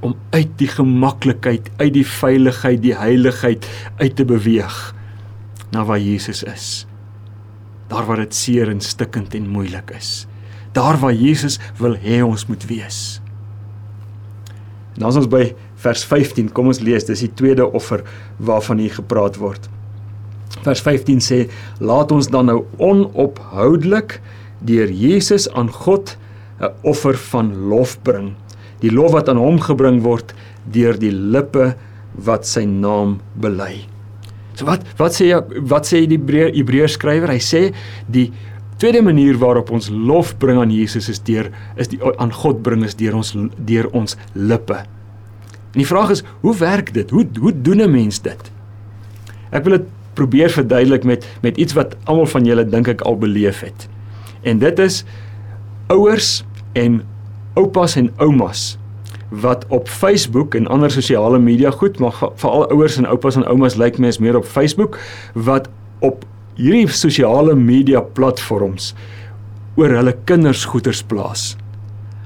Om 0.00 0.14
uit 0.30 0.52
die 0.60 0.68
gemaklikheid, 0.68 1.70
uit 1.76 1.92
die 1.92 2.06
veiligheid, 2.06 2.80
die 2.82 2.96
heiligheid 2.96 3.66
uit 4.00 4.16
te 4.16 4.24
beweeg 4.24 4.78
na 5.70 5.84
waar 5.84 6.00
Jesus 6.00 6.42
is. 6.42 6.86
Daar 7.90 8.06
waar 8.06 8.22
dit 8.24 8.34
seer 8.34 8.70
en 8.70 8.80
stikkend 8.80 9.34
en 9.34 9.50
moeilik 9.50 9.90
is. 9.96 10.26
Daar 10.72 10.98
waar 10.98 11.14
Jesus 11.14 11.58
wil 11.78 11.96
hê 11.98 12.22
ons 12.24 12.46
moet 12.46 12.64
wees. 12.70 13.20
En 14.94 15.04
dan 15.04 15.10
is 15.10 15.20
ons 15.22 15.30
by 15.30 15.44
vers 15.82 16.04
15. 16.04 16.50
Kom 16.54 16.70
ons 16.70 16.82
lees, 16.84 17.06
dis 17.06 17.26
die 17.26 17.34
tweede 17.34 17.66
offer 17.66 18.04
waarvan 18.38 18.82
hier 18.82 18.94
gepraat 18.94 19.38
word. 19.42 19.68
Vers 20.64 20.82
15 20.82 21.20
sê: 21.24 21.38
"Laat 21.78 22.12
ons 22.12 22.28
dan 22.28 22.46
nou 22.46 22.64
onophoudelik 22.76 24.20
deur 24.60 24.90
Jesus 24.90 25.48
aan 25.50 25.70
God 25.72 26.16
'n 26.60 26.72
offer 26.82 27.16
van 27.16 27.56
lof 27.68 28.02
bring. 28.02 28.34
Die 28.80 28.92
lof 28.92 29.12
wat 29.12 29.28
aan 29.28 29.40
hom 29.40 29.60
gebring 29.60 30.00
word 30.02 30.34
deur 30.72 30.98
die 30.98 31.12
lippe 31.12 31.74
wat 32.14 32.46
sy 32.46 32.64
naam 32.64 33.20
bely." 33.40 33.86
So 34.54 34.66
wat 34.68 34.84
wat 34.98 35.16
sê 35.16 35.32
wat 35.68 35.88
sê 35.88 36.06
die 36.08 36.20
Hebreërs 36.20 36.98
skrywer? 36.98 37.32
Hy 37.32 37.40
sê 37.40 37.62
die 38.08 38.30
tweede 38.80 39.02
manier 39.04 39.36
waarop 39.40 39.70
ons 39.72 39.90
lof 39.92 40.34
bring 40.40 40.58
aan 40.60 40.72
Jesus 40.72 41.08
is 41.12 41.20
deur 41.24 41.50
is 41.80 41.90
die 41.92 42.00
aan 42.18 42.32
God 42.32 42.62
bring 42.64 42.84
is 42.84 42.96
deur 42.96 43.18
ons 43.20 43.34
deur 43.56 43.88
ons 43.96 44.16
lippe. 44.34 44.80
En 45.70 45.78
die 45.78 45.86
vraag 45.86 46.16
is, 46.16 46.24
hoe 46.42 46.54
werk 46.58 46.92
dit? 46.96 47.10
Hoe 47.14 47.26
hoe 47.38 47.52
doen 47.52 47.82
'n 47.82 47.90
mens 47.90 48.20
dit? 48.20 48.50
Ek 49.52 49.64
wil 49.64 49.78
dit 49.78 49.86
probeer 50.14 50.50
verduidelik 50.50 51.04
met 51.04 51.26
met 51.42 51.56
iets 51.56 51.72
wat 51.72 51.96
almal 52.04 52.26
van 52.26 52.44
julle 52.44 52.64
dink 52.64 52.88
ek 52.88 53.00
al 53.00 53.16
beleef 53.16 53.60
het. 53.60 53.88
En 54.42 54.58
dit 54.58 54.78
is 54.78 55.04
ouers 55.86 56.44
en 56.72 57.02
oupas 57.58 57.96
en 57.96 58.10
oumas 58.18 58.78
wat 59.30 59.64
op 59.68 59.88
Facebook 59.88 60.54
en 60.54 60.66
ander 60.66 60.90
sosiale 60.90 61.38
media 61.38 61.70
goed, 61.70 61.98
maar 61.98 62.16
veral 62.34 62.66
ouers 62.70 62.96
en 62.98 63.06
oupas 63.06 63.36
en 63.36 63.46
oumas 63.46 63.76
lyk 63.78 63.94
like 63.94 64.00
my 64.00 64.08
is 64.10 64.18
meer 64.18 64.36
op 64.36 64.44
Facebook 64.44 64.98
wat 65.34 65.68
op 66.00 66.24
hierdie 66.58 66.88
sosiale 66.88 67.54
media 67.54 68.00
platforms 68.00 68.94
oor 69.78 69.94
hulle 69.94 70.16
kinders 70.24 70.64
goeters 70.64 71.02
plaas. 71.02 71.54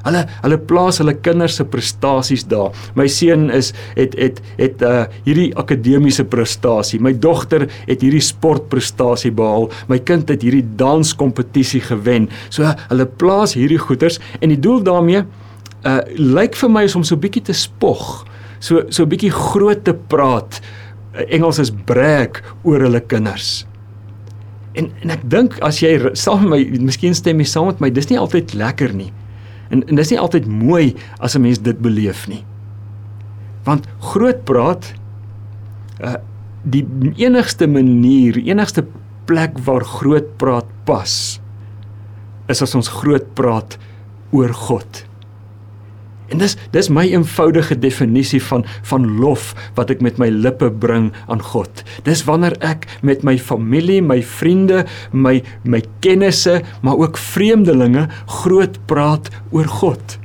Hulle 0.04 0.24
hulle 0.42 0.58
plaas 0.68 1.00
hulle 1.00 1.14
kinders 1.24 1.56
se 1.58 1.64
prestasies 1.68 2.44
daar. 2.50 2.74
My 2.98 3.06
seun 3.08 3.48
is 3.54 3.72
het 3.96 4.16
het 4.20 4.40
het 4.58 4.82
uh 4.84 5.04
hierdie 5.24 5.50
akademiese 5.60 6.26
prestasie. 6.28 7.00
My 7.00 7.14
dogter 7.16 7.66
het 7.86 8.04
hierdie 8.04 8.22
sportprestasie 8.24 9.32
behaal. 9.34 9.70
My 9.88 9.98
kind 9.98 10.28
het 10.32 10.44
hierdie 10.44 10.64
danskompetisie 10.76 11.82
gewen. 11.88 12.28
So 12.50 12.68
hulle 12.88 13.06
plaas 13.06 13.56
hierdie 13.58 13.80
goeters 13.80 14.20
en 14.40 14.52
die 14.52 14.60
doel 14.60 14.84
daarmee 14.84 15.24
uh 15.84 16.00
lyk 16.16 16.56
vir 16.56 16.72
my 16.72 16.84
is 16.84 16.96
om 16.96 17.04
so 17.04 17.16
'n 17.16 17.24
bietjie 17.24 17.44
te 17.44 17.56
spog. 17.56 18.24
So 18.60 18.84
so 18.88 19.04
'n 19.04 19.08
bietjie 19.08 19.32
groot 19.32 19.84
te 19.84 19.94
praat. 19.94 20.60
Engels 21.28 21.58
is 21.58 21.70
brag 21.70 22.42
oor 22.62 22.80
hulle 22.80 23.00
kinders. 23.00 23.66
En 24.74 24.90
en 25.02 25.10
ek 25.10 25.22
dink 25.30 25.58
as 25.62 25.80
jy 25.80 26.10
saam 26.12 26.48
met 26.48 26.50
my, 26.50 26.78
miskien 26.90 27.14
stem 27.14 27.38
jy 27.38 27.46
saam 27.46 27.66
met 27.66 27.80
my, 27.80 27.90
dis 27.90 28.10
nie 28.10 28.18
altyd 28.18 28.54
lekker 28.54 28.92
nie. 28.92 29.12
En 29.74 29.82
en 29.90 29.98
dis 29.98 30.12
nie 30.14 30.20
altyd 30.20 30.46
mooi 30.46 30.94
as 31.18 31.34
'n 31.34 31.42
mens 31.42 31.58
dit 31.58 31.78
beleef 31.78 32.28
nie. 32.28 32.44
Want 33.64 33.88
groot 33.98 34.44
praat 34.44 34.94
uh 36.00 36.16
die 36.64 36.86
enigste 37.20 37.66
manier, 37.68 38.38
enigste 38.40 38.86
plek 39.28 39.58
waar 39.66 39.84
groot 39.84 40.36
praat 40.40 40.64
pas 40.88 41.40
is 42.48 42.62
as 42.62 42.74
ons 42.74 42.88
groot 42.88 43.26
praat 43.36 43.76
oor 44.32 44.52
God. 44.52 45.04
En 46.32 46.40
dis 46.40 46.56
dis 46.72 46.88
my 46.88 47.04
eenvoudige 47.10 47.76
definisie 47.78 48.40
van 48.42 48.64
van 48.88 49.06
lof 49.20 49.52
wat 49.76 49.92
ek 49.92 50.02
met 50.04 50.18
my 50.20 50.30
lippe 50.32 50.70
bring 50.70 51.10
aan 51.28 51.42
God. 51.44 51.84
Dis 52.06 52.24
wanneer 52.28 52.56
ek 52.64 52.86
met 53.04 53.24
my 53.26 53.36
familie, 53.38 54.00
my 54.02 54.20
vriende, 54.24 54.84
my 55.12 55.40
my 55.68 55.82
kennisse, 56.04 56.60
maar 56.82 57.00
ook 57.00 57.20
vreemdelinge 57.20 58.08
groot 58.40 58.78
praat 58.88 59.28
oor 59.52 59.68
God. 59.80 60.18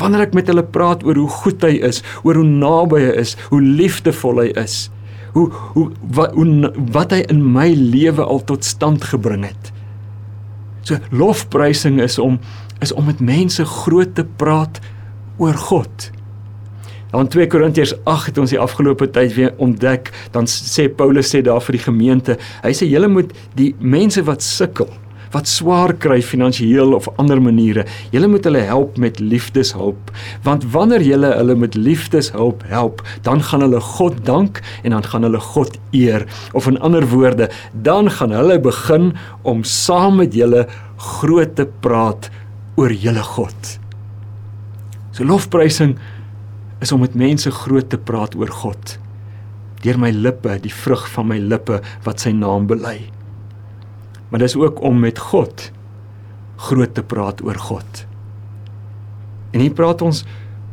Wanneer 0.00 0.26
ek 0.26 0.36
met 0.36 0.50
hulle 0.52 0.66
praat 0.66 1.04
oor 1.06 1.16
hoe 1.16 1.30
goed 1.40 1.64
hy 1.64 1.78
is, 1.88 2.02
oor 2.26 2.36
hoe 2.36 2.48
naby 2.48 3.00
hy 3.06 3.14
is, 3.22 3.36
hoe 3.48 3.62
liefdevol 3.62 4.42
hy 4.44 4.50
is, 4.60 4.90
hoe 5.36 5.48
hoe 5.72 5.88
wat 6.16 6.36
hoe, 6.36 6.74
wat 6.92 7.16
hy 7.16 7.22
in 7.32 7.40
my 7.54 7.70
lewe 7.72 8.24
al 8.24 8.44
tot 8.44 8.66
stand 8.66 9.08
gebring 9.08 9.46
het. 9.48 9.72
So 10.86 11.00
lofprysing 11.10 11.98
is 12.04 12.20
om 12.20 12.38
is 12.84 12.92
om 12.92 13.08
met 13.08 13.24
mense 13.24 13.64
groot 13.64 14.12
te 14.14 14.26
praat 14.36 14.82
oor 14.82 14.95
God. 15.38 16.10
Dan 17.10 17.28
2 17.28 17.46
Korintiërs 17.46 17.94
8 18.04 18.26
het 18.26 18.38
ons 18.38 18.52
die 18.52 18.60
afgelope 18.60 19.06
tyd 19.14 19.34
weer 19.36 19.52
ontdek, 19.62 20.10
dan 20.34 20.48
sê 20.50 20.88
Paulus 20.88 21.30
sê 21.32 21.42
daar 21.44 21.62
vir 21.64 21.78
die 21.78 21.84
gemeente, 21.86 22.34
hy 22.64 22.72
sê 22.76 22.88
julle 22.90 23.08
moet 23.08 23.30
die 23.56 23.74
mense 23.78 24.24
wat 24.26 24.42
sukkel, 24.44 24.90
wat 25.34 25.48
swaar 25.50 25.94
kry 26.02 26.18
finansiëel 26.24 26.92
of 26.96 27.08
ander 27.20 27.40
maniere, 27.42 27.86
julle 28.12 28.28
moet 28.32 28.44
hulle 28.48 28.64
help 28.68 28.98
met 29.00 29.20
liefdeshulp, 29.22 30.10
want 30.44 30.66
wanneer 30.74 31.04
julle 31.06 31.30
hulle 31.38 31.56
met 31.62 31.78
liefdeshulp 31.78 32.66
help, 32.72 33.00
dan 33.24 33.40
gaan 33.44 33.64
hulle 33.64 33.80
God 33.94 34.20
dank 34.26 34.60
en 34.82 34.96
dan 34.96 35.06
gaan 35.06 35.28
hulle 35.28 35.40
God 35.52 35.78
eer, 35.96 36.26
of 36.58 36.68
in 36.68 36.80
ander 36.82 37.06
woorde, 37.14 37.48
dan 37.72 38.10
gaan 38.18 38.34
hulle 38.34 38.58
begin 38.66 39.12
om 39.46 39.64
saam 39.64 40.18
met 40.24 40.34
julle 40.34 40.66
groot 41.16 41.54
te 41.56 41.70
praat 41.86 42.30
oor 42.76 42.92
julle 42.92 43.24
God. 43.36 43.76
So 45.16 45.24
lofprysing 45.24 45.94
is 46.84 46.92
om 46.92 47.00
met 47.00 47.14
mense 47.16 47.50
groot 47.50 47.88
te 47.88 47.96
praat 47.96 48.34
oor 48.36 48.50
God. 48.52 48.98
Deur 49.80 49.96
my 50.00 50.10
lippe, 50.12 50.58
die 50.60 50.72
vrug 50.72 51.06
van 51.14 51.30
my 51.30 51.38
lippe 51.40 51.78
wat 52.04 52.20
sy 52.20 52.34
naam 52.36 52.66
bely. 52.68 52.98
Maar 54.28 54.44
dis 54.44 54.56
ook 54.60 54.82
om 54.84 55.00
met 55.00 55.22
God 55.30 55.70
groot 56.68 56.92
te 56.96 57.04
praat 57.04 57.40
oor 57.46 57.56
God. 57.68 58.02
En 59.56 59.62
hier 59.64 59.72
praat 59.72 60.04
ons 60.04 60.24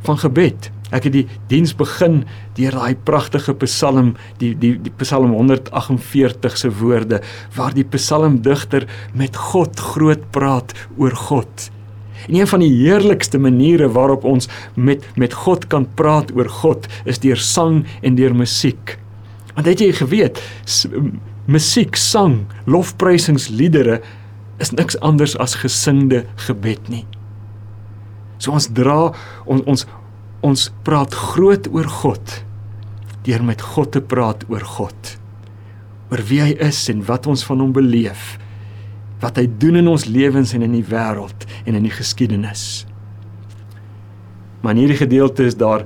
van 0.04 0.20
gebed. 0.20 0.68
Ek 0.94 1.08
het 1.08 1.16
die 1.16 1.26
diens 1.48 1.72
begin 1.80 2.26
deur 2.58 2.76
daai 2.76 3.00
pragtige 3.08 3.56
Psalm, 3.64 4.12
die 4.44 4.52
die 4.60 4.76
die 4.76 4.94
Psalm 5.00 5.32
148 5.38 6.60
se 6.60 6.74
woorde 6.82 7.22
waar 7.56 7.72
die 7.74 7.88
psalmdigter 7.96 8.90
met 9.16 9.40
God 9.54 9.80
groot 9.94 10.28
praat 10.36 10.76
oor 11.00 11.16
God. 11.30 11.70
En 12.28 12.36
een 12.36 12.48
van 12.48 12.64
die 12.64 12.72
heerlikste 12.72 13.40
maniere 13.40 13.90
waarop 13.92 14.24
ons 14.24 14.50
met 14.76 15.06
met 15.20 15.34
God 15.34 15.68
kan 15.68 15.88
praat 15.96 16.32
oor 16.36 16.50
God 16.50 16.88
is 17.06 17.20
deur 17.20 17.38
sang 17.38 17.84
en 18.02 18.16
deur 18.16 18.36
musiek. 18.36 18.98
Want 19.54 19.68
het 19.70 19.82
jy 19.84 19.92
geweet, 19.94 20.40
musiek, 21.46 21.96
sang, 21.96 22.46
lofprysingsliedere 22.66 24.02
is 24.64 24.72
niks 24.72 24.98
anders 25.00 25.36
as 25.38 25.58
gesingde 25.62 26.24
gebed 26.48 26.90
nie. 26.90 27.06
So 28.38 28.56
ons 28.56 28.70
dra 28.76 29.12
ons 29.46 29.64
ons 29.66 29.86
ons 30.44 30.66
praat 30.84 31.14
groot 31.16 31.70
oor 31.72 31.88
God 32.04 32.40
deur 33.24 33.44
met 33.48 33.62
God 33.64 33.94
te 33.96 34.02
praat 34.04 34.44
oor 34.52 34.64
God. 34.68 35.14
Oor 36.12 36.24
wie 36.28 36.42
hy 36.44 36.52
is 36.66 36.82
en 36.92 37.06
wat 37.08 37.28
ons 37.32 37.46
van 37.48 37.62
hom 37.64 37.72
beleef. 37.76 38.34
Wat 39.24 39.40
hy 39.40 39.48
doen 39.60 39.80
in 39.80 39.88
ons 39.88 40.06
lewens 40.06 40.54
en 40.56 40.66
in 40.66 40.76
die 40.76 40.86
wêreld 40.88 41.48
en 41.64 41.78
in 41.80 41.86
die 41.88 41.94
geskiedenis. 41.94 42.84
Maar 44.62 44.76
in 44.76 44.84
hierdie 44.84 45.00
gedeelte 45.00 45.48
is 45.48 45.56
daar 45.60 45.86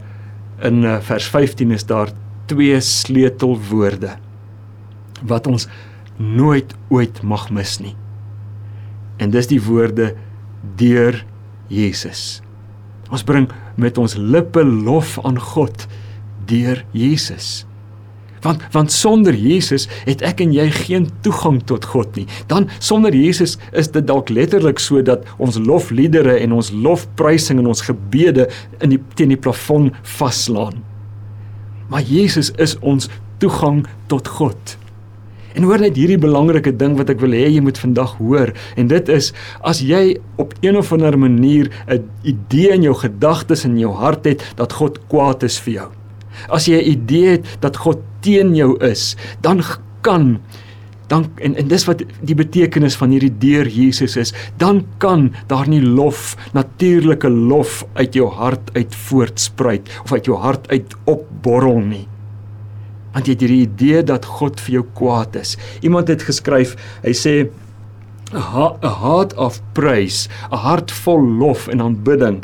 in 0.66 0.84
eh, 0.86 0.98
vers 1.06 1.28
15 1.30 1.72
is 1.72 1.86
daar 1.86 2.14
twee 2.50 2.80
sleutelwoorde 2.82 4.16
wat 5.28 5.48
ons 5.48 5.68
nooit 6.18 6.74
ooit 6.94 7.22
mag 7.22 7.50
mis 7.54 7.78
nie. 7.82 7.96
En 9.18 9.34
dis 9.34 9.50
die 9.50 9.62
woorde 9.62 10.14
deur 10.78 11.24
Jesus. 11.70 12.42
Ons 13.10 13.26
bring 13.26 13.50
met 13.78 13.98
ons 13.98 14.18
lippe 14.18 14.64
lof 14.66 15.18
aan 15.26 15.40
God 15.40 15.88
deur 16.50 16.84
Jesus. 16.96 17.66
Want 18.42 18.62
want 18.72 18.92
sonder 18.92 19.36
Jesus 19.36 19.88
het 20.06 20.22
ek 20.22 20.42
en 20.46 20.54
jy 20.54 20.70
geen 20.72 21.10
toegang 21.26 21.62
tot 21.66 21.86
God 21.86 22.16
nie. 22.16 22.28
Dan 22.48 22.70
sonder 22.80 23.16
Jesus 23.16 23.58
is 23.72 23.92
dit 23.92 24.08
dalk 24.08 24.30
letterlik 24.30 24.80
so 24.80 25.02
dat 25.02 25.26
ons 25.38 25.58
lofliedere 25.58 26.38
en 26.40 26.58
ons 26.58 26.72
lofprysing 26.72 27.60
en 27.60 27.72
ons 27.74 27.86
gebede 27.88 28.50
in 28.82 28.96
die 28.96 29.02
teen 29.16 29.34
die 29.34 29.42
plafon 29.42 29.92
vaslaan. 30.18 30.84
Maar 31.90 32.02
Jesus 32.02 32.52
is 32.58 32.76
ons 32.82 33.10
toegang 33.40 33.86
tot 34.12 34.28
God. 34.28 34.78
En 35.58 35.66
hoor 35.66 35.82
net 35.82 35.96
hierdie 35.98 36.20
belangrike 36.22 36.76
ding 36.78 36.98
wat 37.00 37.10
ek 37.10 37.22
wil 37.24 37.34
hê 37.34 37.48
jy 37.50 37.62
moet 37.66 37.80
vandag 37.82 38.18
hoor 38.20 38.52
en 38.78 38.90
dit 38.92 39.10
is 39.10 39.32
as 39.66 39.82
jy 39.82 40.20
op 40.42 40.54
een 40.62 40.78
of 40.78 40.92
ander 40.94 41.18
manier 41.18 41.72
'n 41.90 42.06
idee 42.24 42.70
in 42.76 42.84
jou 42.84 42.94
gedagtes 42.94 43.66
en 43.66 43.80
jou 43.80 43.94
hart 43.94 44.26
het 44.26 44.44
dat 44.56 44.74
God 44.74 45.00
kwaad 45.10 45.44
is 45.44 45.58
vir 45.60 45.74
jou. 45.74 45.90
As 46.50 46.68
jy 46.68 46.78
'n 46.78 46.92
idee 46.92 47.30
het 47.38 47.46
dat 47.60 47.78
God 47.78 47.98
teen 48.28 48.56
jou 48.58 48.76
is, 48.84 49.14
dan 49.42 49.64
kan 50.06 50.38
dan 51.08 51.30
en 51.40 51.54
en 51.56 51.70
dis 51.72 51.86
wat 51.88 52.02
die 52.28 52.36
betekenis 52.36 52.98
van 53.00 53.14
hierdie 53.16 53.32
deur 53.40 53.70
Jesus 53.72 54.18
is, 54.20 54.34
dan 54.60 54.84
kan 55.00 55.30
daar 55.48 55.70
nie 55.72 55.80
lof, 55.80 56.36
natuurlike 56.52 57.32
lof 57.32 57.86
uit 57.96 58.20
jou 58.20 58.28
hart 58.28 58.74
uit 58.76 59.00
voortspruit 59.08 59.88
of 60.04 60.12
uit 60.12 60.28
jou 60.28 60.36
hart 60.44 60.68
uit 60.74 60.96
opborrel 61.08 61.80
nie 61.88 62.06
want 63.18 63.26
jy 63.26 63.34
het 63.34 63.44
hierdie 63.48 63.64
idee 63.66 64.02
dat 64.06 64.28
God 64.30 64.60
vir 64.62 64.76
jou 64.76 64.84
kwaad 64.94 65.34
is. 65.40 65.56
Iemand 65.82 66.12
het 66.12 66.22
geskryf, 66.28 66.76
hy 67.02 67.16
sê 67.18 67.32
a 68.30 68.76
heart 69.02 69.34
of 69.42 69.58
praise, 69.74 70.30
'n 70.52 70.62
hart 70.62 70.92
vol 70.92 71.24
lof 71.40 71.68
en 71.68 71.82
aanbidding 71.82 72.44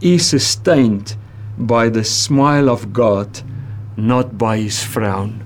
is 0.00 0.28
sustained 0.28 1.16
by 1.58 1.90
the 1.90 2.04
smile 2.04 2.72
of 2.72 2.86
God, 2.94 3.42
not 3.96 4.38
by 4.38 4.58
his 4.58 4.82
frown. 4.82 5.42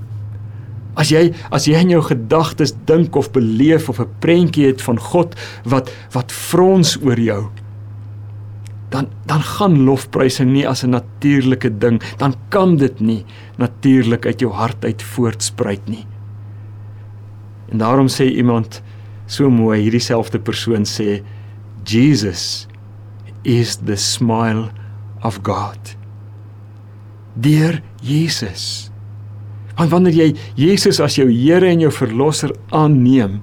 As 0.98 1.12
jy 1.14 1.28
as 1.54 1.68
jy 1.70 1.78
in 1.78 1.94
jou 1.94 2.02
gedagtes 2.02 2.74
dink 2.88 3.16
of 3.16 3.30
beleef 3.32 3.88
of 3.88 4.00
'n 4.00 4.10
prentjie 4.20 4.66
het 4.66 4.82
van 4.82 4.98
God 4.98 5.34
wat 5.64 5.90
wat 6.12 6.32
frons 6.32 6.96
oor 7.02 7.20
jou, 7.20 7.50
dan 8.90 9.08
dan 9.26 9.42
gaan 9.42 9.84
lofprysing 9.84 10.52
nie 10.52 10.66
as 10.68 10.82
'n 10.82 10.90
natuurlike 10.90 11.78
ding, 11.78 12.02
dan 12.18 12.34
kan 12.48 12.76
dit 12.76 13.00
nie 13.00 13.24
natuurlik 13.58 14.26
uit 14.26 14.40
jou 14.40 14.52
hart 14.52 14.84
uit 14.84 15.02
voortspruit 15.02 15.88
nie. 15.88 16.06
En 17.70 17.78
daarom 17.78 18.08
sê 18.08 18.24
iemand 18.24 18.82
so 19.26 19.50
mooi, 19.50 19.82
hierdie 19.82 20.00
selfde 20.00 20.38
persoon 20.38 20.84
sê 20.84 21.22
Jesus 21.84 22.66
is 23.44 23.76
the 23.76 23.96
smile 23.96 24.70
of 25.22 25.40
God. 25.42 25.96
Deur 27.34 27.82
Jesus. 28.04 28.90
Want 29.78 29.92
wanneer 29.92 30.16
jy 30.16 30.32
Jesus 30.58 31.00
as 31.00 31.18
jou 31.18 31.28
Here 31.30 31.68
en 31.70 31.84
jou 31.86 31.92
verlosser 31.94 32.54
aanneem, 32.74 33.38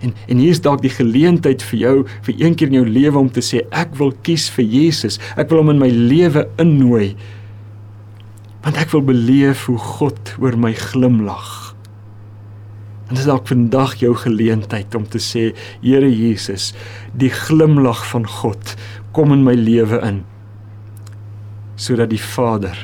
En 0.00 0.14
en 0.28 0.40
hier 0.40 0.54
is 0.54 0.62
dalk 0.64 0.80
die 0.84 0.92
geleentheid 0.92 1.62
vir 1.70 1.80
jou 1.80 1.94
vir 2.26 2.38
een 2.40 2.56
keer 2.56 2.70
in 2.72 2.78
jou 2.80 2.86
lewe 2.88 3.20
om 3.20 3.28
te 3.32 3.44
sê 3.44 3.64
ek 3.76 3.92
wil 4.00 4.14
kies 4.24 4.48
vir 4.54 4.64
Jesus. 4.64 5.20
Ek 5.36 5.50
wil 5.52 5.60
hom 5.62 5.74
in 5.74 5.82
my 5.82 5.90
lewe 5.92 6.46
innooi. 6.62 7.12
Want 8.64 8.80
ek 8.80 8.94
wil 8.94 9.04
beleef 9.04 9.66
hoe 9.68 9.78
God 9.80 10.34
oor 10.40 10.56
my 10.60 10.72
glimlag. 10.76 11.50
En 13.10 13.18
dis 13.18 13.28
dalk 13.28 13.48
vandag 13.50 13.96
jou 14.00 14.14
geleentheid 14.16 14.94
om 14.96 15.04
te 15.04 15.20
sê 15.20 15.50
Here 15.82 16.08
Jesus, 16.08 16.70
die 17.12 17.32
glimlag 17.34 18.04
van 18.12 18.28
God 18.40 18.76
kom 19.16 19.34
in 19.34 19.44
my 19.44 19.56
lewe 19.58 20.00
in 20.06 20.24
sodat 21.80 22.10
die 22.12 22.20
Vader 22.20 22.76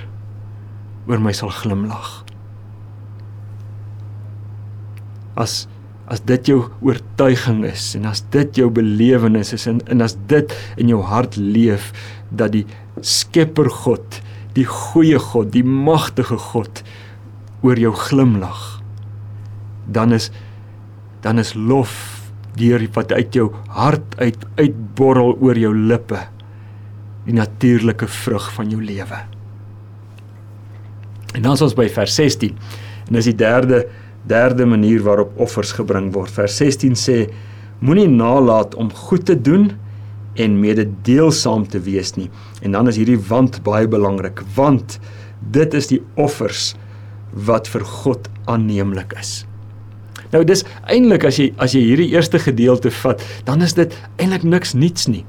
oor 1.06 1.22
my 1.22 1.32
sal 1.36 1.52
glimlag. 1.54 2.22
As 5.36 5.64
as 6.06 6.20
dit 6.22 6.52
jou 6.52 6.60
oortuiging 6.86 7.64
is 7.66 7.88
en 7.98 8.04
as 8.06 8.20
dit 8.30 8.60
jou 8.60 8.68
belewenis 8.70 9.50
is 9.56 9.64
en, 9.66 9.80
en 9.90 10.04
as 10.04 10.14
dit 10.30 10.52
in 10.78 10.92
jou 10.92 11.00
hart 11.02 11.34
leef 11.34 11.88
dat 12.30 12.52
die 12.54 12.62
Skepper 13.02 13.66
God, 13.68 14.20
die 14.54 14.68
goeie 14.70 15.18
God, 15.18 15.50
die 15.52 15.66
magtige 15.66 16.38
God 16.38 16.84
oor 17.66 17.76
jou 17.76 17.90
glimlag, 18.06 18.78
dan 19.90 20.14
is 20.14 20.30
dan 21.26 21.42
is 21.42 21.56
lof 21.58 21.92
deur 22.56 22.86
wat 22.94 23.10
uit 23.12 23.34
jou 23.34 23.50
hart 23.74 24.14
uit 24.22 24.46
uitborrel 24.60 25.34
oor 25.42 25.58
jou 25.58 25.74
lippe 25.74 26.22
die 27.26 27.34
natuurlike 27.34 28.06
vrug 28.22 28.46
van 28.54 28.70
jou 28.70 28.78
lewe. 28.78 29.26
En 31.34 31.42
dan 31.42 31.52
is 31.52 31.64
ons 31.66 31.76
by 31.76 31.88
vers 31.92 32.14
16 32.14 32.54
en 33.06 33.18
dis 33.18 33.30
die 33.30 33.38
derde 33.38 33.86
derde 34.26 34.66
manier 34.66 35.02
waarop 35.06 35.36
offers 35.38 35.72
gebring 35.76 36.10
word. 36.14 36.32
Vers 36.34 36.56
16 36.58 36.96
sê: 36.98 37.18
Moenie 37.78 38.08
nalat 38.10 38.74
om 38.74 38.90
goed 38.90 39.26
te 39.28 39.36
doen 39.38 39.70
en 40.34 40.60
mededeelsaam 40.60 41.66
te 41.68 41.80
wees 41.80 42.14
nie. 42.16 42.28
En 42.62 42.74
dan 42.74 42.88
is 42.90 42.98
hierdie 43.00 43.20
want 43.28 43.62
baie 43.64 43.88
belangrik, 43.88 44.42
want 44.56 44.98
dit 45.52 45.74
is 45.74 45.88
die 45.92 46.00
offers 46.14 46.74
wat 47.46 47.68
vir 47.68 47.84
God 47.84 48.28
aanneemlik 48.50 49.14
is. 49.20 49.44
Nou 50.32 50.42
dis 50.44 50.64
eintlik 50.90 51.24
as 51.28 51.38
jy 51.38 51.50
as 51.62 51.76
jy 51.76 51.84
hierdie 51.84 52.10
eerste 52.14 52.40
gedeelte 52.42 52.90
vat, 53.02 53.22
dan 53.46 53.62
is 53.62 53.76
dit 53.78 53.94
eintlik 54.18 54.46
niks 54.46 54.74
niets 54.74 55.06
nie. 55.10 55.24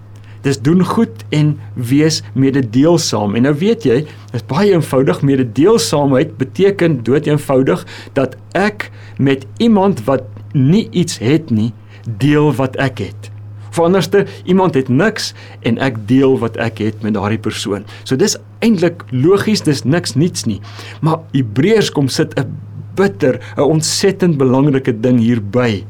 Dis 0.48 0.62
doen 0.64 0.80
goed 0.86 1.26
en 1.36 1.58
wees 1.76 2.22
mededeelsaam. 2.40 3.36
En 3.36 3.44
nou 3.50 3.56
weet 3.60 3.84
jy, 3.84 3.98
dit 4.08 4.38
is 4.38 4.46
baie 4.48 4.72
eenvoudig. 4.72 5.20
Mededeelsaamheid 5.28 6.38
beteken 6.40 7.02
dood 7.04 7.28
eenvoudig 7.28 7.84
dat 8.16 8.38
ek 8.56 8.88
met 9.20 9.44
iemand 9.60 10.06
wat 10.08 10.24
nie 10.56 10.86
iets 10.96 11.20
het 11.20 11.52
nie, 11.52 11.74
deel 12.22 12.54
wat 12.56 12.80
ek 12.80 13.04
het. 13.10 13.28
Veranderste 13.76 14.24
iemand 14.48 14.80
het 14.80 14.88
niks 14.88 15.34
en 15.68 15.82
ek 15.84 16.00
deel 16.08 16.38
wat 16.40 16.56
ek 16.64 16.80
het 16.86 17.04
met 17.04 17.18
daardie 17.18 17.42
persoon. 17.44 17.84
So 18.08 18.16
dis 18.16 18.40
eintlik 18.64 19.04
logies, 19.12 19.66
dis 19.68 19.84
niks 19.84 20.16
niets 20.16 20.48
nie. 20.48 20.62
Maar 21.04 21.20
Hebreërs 21.36 21.92
kom 21.92 22.08
sit 22.08 22.40
'n 22.40 22.48
bitter, 22.96 23.44
'n 23.58 23.62
ontsettend 23.62 24.38
belangrike 24.38 25.00
ding 25.00 25.20
hierby. 25.20 25.84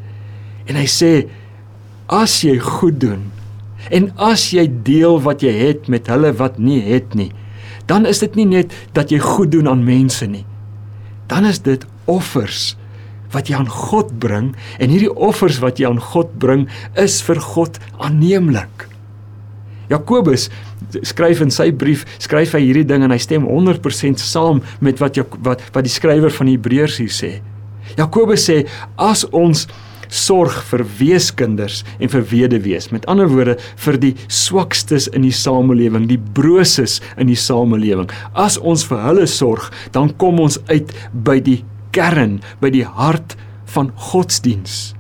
En 0.66 0.76
hy 0.76 0.88
sê 0.88 1.30
as 2.08 2.42
jy 2.42 2.58
goed 2.58 3.00
doen, 3.00 3.32
En 3.94 4.10
as 4.16 4.50
jy 4.54 4.68
deel 4.88 5.20
wat 5.24 5.44
jy 5.46 5.54
het 5.54 5.88
met 5.92 6.10
hulle 6.12 6.34
wat 6.40 6.60
nie 6.60 6.82
het 6.86 7.16
nie, 7.16 7.32
dan 7.88 8.06
is 8.06 8.20
dit 8.24 8.36
nie 8.36 8.48
net 8.50 8.74
dat 8.98 9.12
jy 9.14 9.22
goed 9.24 9.54
doen 9.54 9.70
aan 9.72 9.86
mense 9.88 10.28
nie. 10.28 10.46
Dan 11.32 11.48
is 11.48 11.62
dit 11.64 11.86
offers 12.06 12.76
wat 13.32 13.50
jy 13.50 13.58
aan 13.60 13.72
God 13.72 14.14
bring 14.20 14.54
en 14.80 14.92
hierdie 14.92 15.12
offers 15.12 15.60
wat 15.64 15.80
jy 15.80 15.88
aan 15.90 16.02
God 16.02 16.32
bring 16.40 16.68
is 17.00 17.20
vir 17.24 17.42
God 17.44 17.80
aanneemlik. 18.00 18.88
Jakobus 19.92 20.50
skryf 21.08 21.42
in 21.44 21.52
sy 21.52 21.70
brief, 21.72 22.04
skryf 22.24 22.56
hy 22.56 22.64
hierdie 22.66 22.88
ding 22.88 23.06
en 23.06 23.14
hy 23.14 23.20
stem 23.24 23.48
100% 23.48 24.20
saam 24.20 24.62
met 24.84 25.00
wat 25.04 25.20
wat 25.44 25.64
wat 25.76 25.88
die 25.88 25.94
skrywer 25.94 26.34
van 26.34 26.52
Hebreërs 26.52 27.00
hier 27.04 27.14
sê. 27.14 27.32
Jakobus 28.00 28.48
sê 28.50 28.62
as 29.00 29.24
ons 29.32 29.66
sorg 30.14 30.56
vir 30.70 30.84
weeskinders 31.00 31.84
en 32.00 32.12
vir 32.12 32.26
weduwees. 32.32 32.90
Met 32.92 33.08
ander 33.12 33.30
woorde 33.32 33.58
vir 33.86 34.00
die 34.02 34.14
swakstes 34.28 35.10
in 35.14 35.26
die 35.28 35.36
samelewing, 35.36 36.08
die 36.10 36.22
broses 36.38 37.00
in 37.18 37.32
die 37.32 37.40
samelewing. 37.40 38.10
As 38.34 38.58
ons 38.58 38.86
vir 38.88 39.02
hulle 39.06 39.28
sorg, 39.28 39.72
dan 39.96 40.14
kom 40.22 40.42
ons 40.44 40.60
uit 40.72 40.94
by 41.14 41.40
die 41.44 41.62
kern, 41.96 42.40
by 42.62 42.72
die 42.74 42.86
hart 42.86 43.38
van 43.74 43.92
godsdiens. 44.12 44.94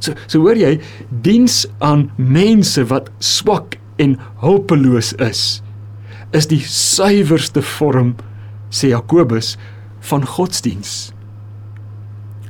So 0.00 0.14
so 0.30 0.42
hoor 0.44 0.58
jy, 0.58 0.76
diens 1.24 1.64
aan 1.84 2.10
mense 2.16 2.84
wat 2.90 3.10
swak 3.24 3.78
en 4.02 4.18
hulpeloos 4.42 5.14
is, 5.24 5.62
is 6.36 6.48
die 6.50 6.60
suiwerste 6.60 7.62
vorm 7.64 8.14
sê 8.70 8.90
Jakobus 8.92 9.54
van 10.10 10.26
godsdiens. 10.26 11.15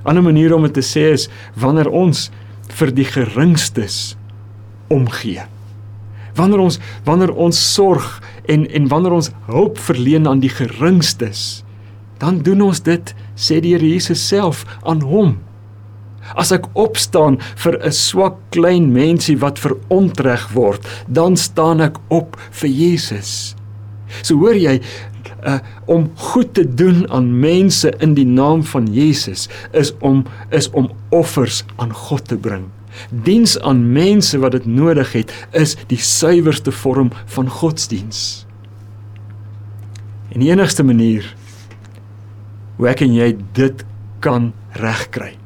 Ander 0.06 0.22
manier 0.22 0.54
om 0.54 0.62
dit 0.62 0.76
te 0.78 0.84
sê 0.86 1.10
is 1.16 1.26
wanneer 1.58 1.90
ons 1.90 2.28
vir 2.78 2.92
die 2.94 3.06
geringstes 3.08 4.16
omgee. 4.92 5.42
Wanneer 6.36 6.62
ons 6.62 6.78
wanneer 7.06 7.32
ons 7.32 7.58
sorg 7.74 8.20
en 8.52 8.66
en 8.70 8.88
wanneer 8.92 9.16
ons 9.18 9.32
hulp 9.48 9.80
verleen 9.82 10.28
aan 10.30 10.42
die 10.44 10.52
geringstes, 10.52 11.64
dan 12.22 12.42
doen 12.46 12.68
ons 12.68 12.82
dit 12.86 13.14
sê 13.34 13.58
die 13.60 13.74
Here 13.74 13.88
Jesus 13.88 14.22
self 14.22 14.64
aan 14.84 15.02
hom. 15.02 15.36
As 16.34 16.50
ek 16.54 16.66
opstaan 16.74 17.38
vir 17.62 17.78
'n 17.78 17.92
swak 17.92 18.38
klein 18.50 18.92
mensie 18.92 19.36
wat 19.38 19.58
verontreg 19.58 20.52
word, 20.54 20.86
dan 21.08 21.36
staan 21.36 21.80
ek 21.80 21.98
op 22.10 22.36
vir 22.50 22.70
Jesus. 22.70 23.54
So 24.22 24.36
hoor 24.36 24.54
jy, 24.54 24.80
uh, 25.46 25.58
om 25.84 26.10
goed 26.14 26.54
te 26.54 26.64
doen 26.74 27.04
aan 27.10 27.30
mense 27.40 27.92
in 28.02 28.14
die 28.18 28.26
naam 28.26 28.64
van 28.64 28.88
Jesus 28.92 29.46
is 29.72 29.92
om 29.98 30.24
is 30.50 30.70
om 30.70 30.90
offers 31.14 31.64
aan 31.76 31.92
God 31.94 32.28
te 32.28 32.36
bring. 32.36 32.66
Diens 33.10 33.58
aan 33.60 33.92
mense 33.92 34.38
wat 34.38 34.56
dit 34.56 34.66
nodig 34.66 35.12
het 35.12 35.32
is 35.52 35.76
die 35.90 36.00
suiwerste 36.00 36.72
vorm 36.72 37.12
van 37.24 37.50
godsdiens. 37.50 38.46
En 40.32 40.40
die 40.40 40.50
enigste 40.50 40.84
manier 40.84 41.28
hoe 42.76 42.88
ek 42.90 43.04
en 43.06 43.14
jy 43.16 43.32
dit 43.56 43.84
kan 44.24 44.50
regkry 44.80 45.36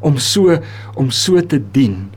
om 0.00 0.16
so 0.22 0.56
om 0.98 1.10
so 1.14 1.40
te 1.42 1.58
dien 1.72 2.08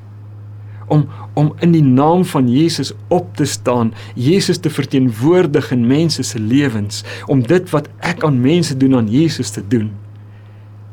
om 0.91 1.07
om 1.33 1.53
in 1.65 1.73
die 1.73 1.83
naam 1.83 2.25
van 2.25 2.49
Jesus 2.49 2.91
op 3.07 3.35
te 3.35 3.45
staan, 3.45 3.93
Jesus 4.15 4.59
te 4.61 4.69
verteenwoordig 4.69 5.71
in 5.71 5.87
mense 5.87 6.23
se 6.23 6.39
lewens, 6.39 7.03
om 7.27 7.41
dit 7.41 7.69
wat 7.73 7.89
ek 8.05 8.23
aan 8.23 8.41
mense 8.41 8.77
doen 8.77 8.95
aan 8.95 9.09
Jesus 9.09 9.49
te 9.49 9.63
doen. 9.67 9.91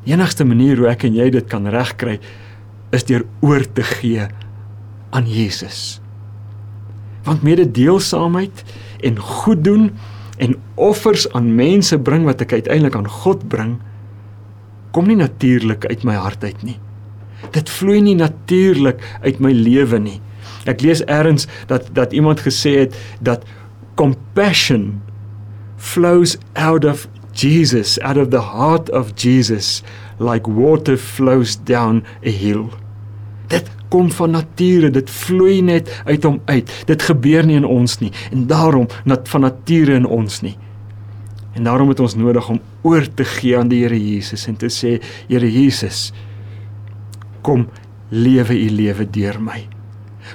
Die 0.05 0.15
enigste 0.15 0.47
manier 0.49 0.81
hoe 0.81 0.89
ek 0.89 1.05
en 1.09 1.17
jy 1.17 1.29
dit 1.35 1.49
kan 1.51 1.69
regkry 1.69 2.19
is 2.97 3.05
deur 3.07 3.27
oor 3.45 3.67
te 3.77 3.85
gee 3.85 4.25
aan 5.11 5.29
Jesus. 5.29 6.01
Want 7.27 7.45
mededeelsaamheid 7.45 8.65
en 9.05 9.19
goed 9.19 9.65
doen 9.65 9.91
en 10.41 10.57
offers 10.81 11.29
aan 11.37 11.53
mense 11.55 11.99
bring 12.01 12.25
wat 12.25 12.41
ek 12.41 12.57
uiteindelik 12.57 12.97
aan 12.97 13.11
God 13.21 13.45
bring, 13.53 13.77
kom 14.97 15.07
nie 15.07 15.19
natuurlik 15.21 15.85
uit 15.87 16.07
my 16.09 16.17
hart 16.17 16.45
uit 16.45 16.65
nie. 16.65 16.79
Dit 17.55 17.71
vloei 17.73 18.01
nie 18.05 18.17
natuurlik 18.19 19.03
uit 19.21 19.41
my 19.41 19.53
lewe 19.53 20.01
nie. 20.01 20.19
Ek 20.69 20.83
lees 20.85 21.05
eers 21.07 21.47
dat 21.67 21.89
dat 21.97 22.13
iemand 22.13 22.41
gesê 22.45 22.85
het 22.85 22.97
dat 23.21 23.45
compassion 23.95 25.01
flows 25.77 26.37
out 26.53 26.85
of 26.85 27.09
Jesus, 27.33 27.99
out 28.01 28.17
of 28.17 28.31
the 28.31 28.43
heart 28.43 28.91
of 28.91 29.15
Jesus 29.15 29.83
like 30.19 30.47
water 30.47 30.97
flows 30.97 31.57
down 31.57 32.05
a 32.27 32.31
hill. 32.31 32.69
Dit 33.49 33.71
kom 33.89 34.11
van 34.11 34.31
nature, 34.31 34.91
dit 34.91 35.11
vloei 35.11 35.61
net 35.63 35.89
uit 36.05 36.25
hom 36.25 36.41
uit. 36.45 36.71
Dit 36.87 37.03
gebeur 37.03 37.47
nie 37.47 37.57
in 37.59 37.67
ons 37.67 37.99
nie 38.03 38.13
en 38.31 38.47
daarom 38.51 38.87
nat 39.09 39.29
van 39.29 39.47
nature 39.49 39.97
in 39.97 40.07
ons 40.07 40.43
nie. 40.45 40.57
En 41.59 41.67
daarom 41.67 41.89
het 41.91 42.01
ons 42.01 42.15
nodig 42.15 42.49
om 42.49 42.61
oor 42.87 43.09
te 43.15 43.27
gee 43.27 43.59
aan 43.59 43.73
die 43.73 43.83
Here 43.83 43.99
Jesus 43.99 44.47
en 44.47 44.57
te 44.61 44.71
sê 44.71 44.99
Here 45.27 45.51
Jesus 45.51 46.11
kom 47.43 47.67
lewe 48.11 48.55
u 48.55 48.71
lewe 48.71 49.07
deur 49.11 49.41
my. 49.43 49.80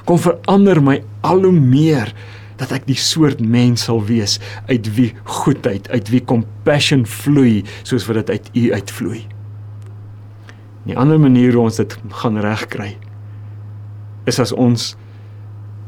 Kom 0.05 0.19
verander 0.21 0.81
my 0.83 0.99
al 1.21 1.43
hoe 1.43 1.55
meer 1.55 2.13
dat 2.59 2.71
ek 2.71 2.85
die 2.87 2.99
soort 2.99 3.41
mens 3.43 3.87
sal 3.87 3.99
wees 4.07 4.39
uit 4.69 4.87
wie 4.95 5.11
goedheid, 5.23 5.89
uit 5.91 6.11
wie 6.13 6.23
compassion 6.23 7.03
vloei 7.05 7.63
soos 7.83 8.07
wat 8.07 8.23
dit 8.23 8.29
uit 8.37 8.49
u 8.53 8.73
uitvloei. 8.73 9.25
'n 10.85 10.97
ander 11.01 11.19
manier 11.19 11.53
hoe 11.53 11.63
ons 11.65 11.75
dit 11.81 11.97
gaan 12.21 12.37
regkry 12.37 12.97
is 14.25 14.39
as 14.39 14.51
ons 14.51 14.95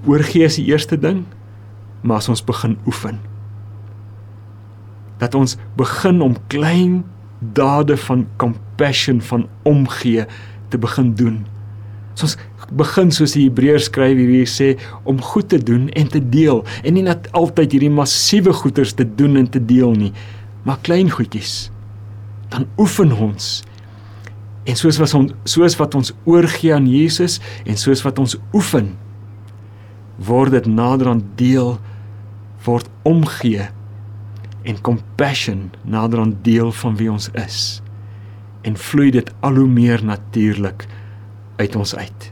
oorgee 0.06 0.46
as 0.46 0.58
die 0.58 0.66
eerste 0.66 0.98
ding, 0.98 1.26
maar 2.02 2.18
as 2.18 2.30
ons 2.30 2.44
begin 2.44 2.78
oefen 2.86 3.20
dat 5.18 5.36
ons 5.36 5.58
begin 5.78 6.22
om 6.22 6.36
klein 6.48 7.04
dade 7.40 7.98
van 7.98 8.28
compassion 8.38 9.22
van 9.22 9.48
omgee 9.64 10.26
te 10.70 10.78
begin 10.78 11.14
doen. 11.18 11.46
So 12.18 12.26
ons 12.26 12.38
begin 12.74 13.12
soos 13.14 13.36
die 13.38 13.46
Hebreërs 13.46 13.92
skryf 13.92 14.18
hier 14.18 14.50
sê 14.50 14.72
om 15.08 15.22
goed 15.22 15.52
te 15.54 15.60
doen 15.62 15.86
en 15.94 16.10
te 16.10 16.20
deel 16.20 16.64
en 16.82 16.98
nie 16.98 17.06
net 17.06 17.30
altyd 17.38 17.78
hierdie 17.78 17.94
massiewe 17.94 18.56
goeders 18.58 18.96
te 18.98 19.06
doen 19.06 19.38
en 19.38 19.50
te 19.54 19.62
deel 19.62 19.94
nie, 19.94 20.14
maar 20.66 20.82
klein 20.82 21.12
goedjies. 21.14 21.70
Dan 22.50 22.66
oefen 22.82 23.14
ons. 23.14 23.62
En 24.68 24.76
soos 24.76 24.98
wat 25.00 25.14
ons 25.16 25.36
soos 25.48 25.78
wat 25.80 25.96
ons 25.96 26.12
oorgee 26.26 26.74
aan 26.74 26.90
Jesus 26.90 27.38
en 27.70 27.78
soos 27.78 28.02
wat 28.04 28.18
ons 28.20 28.36
oefen 28.50 28.96
word 30.18 30.58
dit 30.58 30.68
nader 30.74 31.14
aan 31.14 31.22
deel 31.38 31.76
word 32.66 32.90
omgee 33.06 33.70
en 34.68 34.82
compassion 34.82 35.68
nader 35.86 36.26
aan 36.26 36.34
deel 36.44 36.74
van 36.82 36.98
wie 36.98 37.12
ons 37.14 37.30
is 37.38 37.60
en 38.68 38.76
vloei 38.90 39.12
dit 39.14 39.30
al 39.46 39.62
hoe 39.62 39.70
meer 39.70 40.02
natuurlik 40.04 40.88
uit 41.58 41.76
ons 41.76 41.96
uit. 41.96 42.32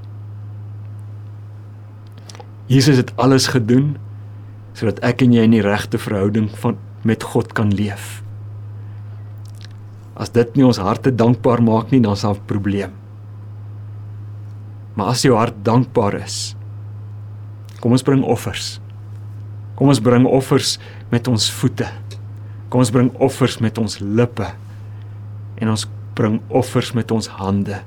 Jesus 2.72 2.98
het 2.98 3.14
alles 3.22 3.48
gedoen 3.54 3.96
sodat 4.76 5.00
ek 5.08 5.24
en 5.24 5.34
jy 5.36 5.46
in 5.48 5.56
die 5.56 5.64
regte 5.64 6.00
verhouding 6.02 6.50
van 6.60 6.76
met 7.06 7.24
God 7.24 7.54
kan 7.56 7.70
leef. 7.72 8.22
As 10.16 10.32
dit 10.34 10.56
nie 10.58 10.66
ons 10.66 10.82
harte 10.82 11.14
dankbaar 11.14 11.62
maak 11.64 11.92
nie, 11.94 12.02
dan 12.02 12.18
is 12.18 12.26
daar 12.26 12.36
'n 12.36 12.48
probleem. 12.48 12.92
Maar 14.96 15.08
as 15.08 15.22
jou 15.22 15.36
hart 15.36 15.56
dankbaar 15.64 16.14
is, 16.24 16.56
kom 17.80 17.92
ons 17.92 18.04
bring 18.04 18.24
offers. 18.24 18.80
Kom 19.76 19.88
ons 19.88 20.00
bring 20.00 20.26
offers 20.26 20.80
met 21.12 21.28
ons 21.28 21.52
voete. 21.52 21.88
Kom 22.70 22.80
ons 22.80 22.92
bring 22.92 23.12
offers 23.20 23.60
met 23.60 23.78
ons 23.78 24.00
lippe 24.00 24.48
en 25.56 25.70
ons 25.70 25.88
bring 26.14 26.42
offers 26.48 26.94
met 26.94 27.12
ons 27.12 27.28
hande. 27.28 27.84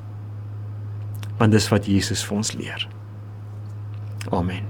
Want 1.38 1.55
dis 1.55 1.68
wat 1.70 1.87
Jesus 1.87 2.24
vir 2.27 2.37
ons 2.37 2.53
leer. 2.59 2.88
Amen. 4.35 4.66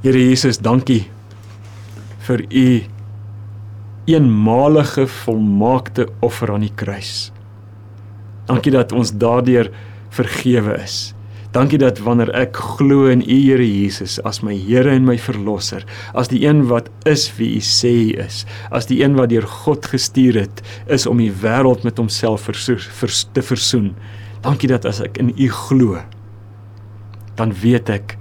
Here 0.00 0.18
Jesus, 0.18 0.58
dankie 0.58 1.04
vir 2.26 2.42
u 2.48 2.66
eenmalige 4.10 5.06
volmaakte 5.06 6.08
offer 6.24 6.54
aan 6.54 6.64
die 6.64 6.74
kruis. 6.74 7.30
Dankie 8.48 8.72
dat 8.74 8.92
ons 8.96 9.12
daardeur 9.12 9.70
vergewe 10.10 10.78
is. 10.80 11.12
Dankie 11.50 11.80
dat 11.82 11.98
wanneer 12.06 12.30
ek 12.38 12.54
glo 12.54 13.08
in 13.10 13.24
U 13.26 13.36
Here 13.42 13.64
Jesus 13.66 14.20
as 14.22 14.38
my 14.46 14.54
Here 14.54 14.92
en 14.92 15.02
my 15.08 15.16
verlosser, 15.18 15.82
as 16.14 16.30
die 16.30 16.44
een 16.46 16.62
wat 16.70 16.86
is 17.10 17.26
wie 17.40 17.56
U 17.58 17.62
sê 17.64 17.90
U 17.90 18.12
is, 18.22 18.44
as 18.70 18.86
die 18.86 19.00
een 19.02 19.16
wat 19.18 19.32
deur 19.32 19.48
God 19.64 19.88
gestuur 19.90 20.38
het 20.38 20.62
is 20.86 21.08
om 21.10 21.18
die 21.18 21.32
wêreld 21.42 21.82
met 21.82 21.98
homself 21.98 22.46
te 22.46 23.42
versoen. 23.42 23.90
Dankie 24.46 24.70
dat 24.70 24.86
as 24.86 25.02
ek 25.02 25.18
in 25.18 25.34
U 25.34 25.50
glo, 25.66 25.98
dan 27.34 27.50
weet 27.58 27.90
ek 27.90 28.14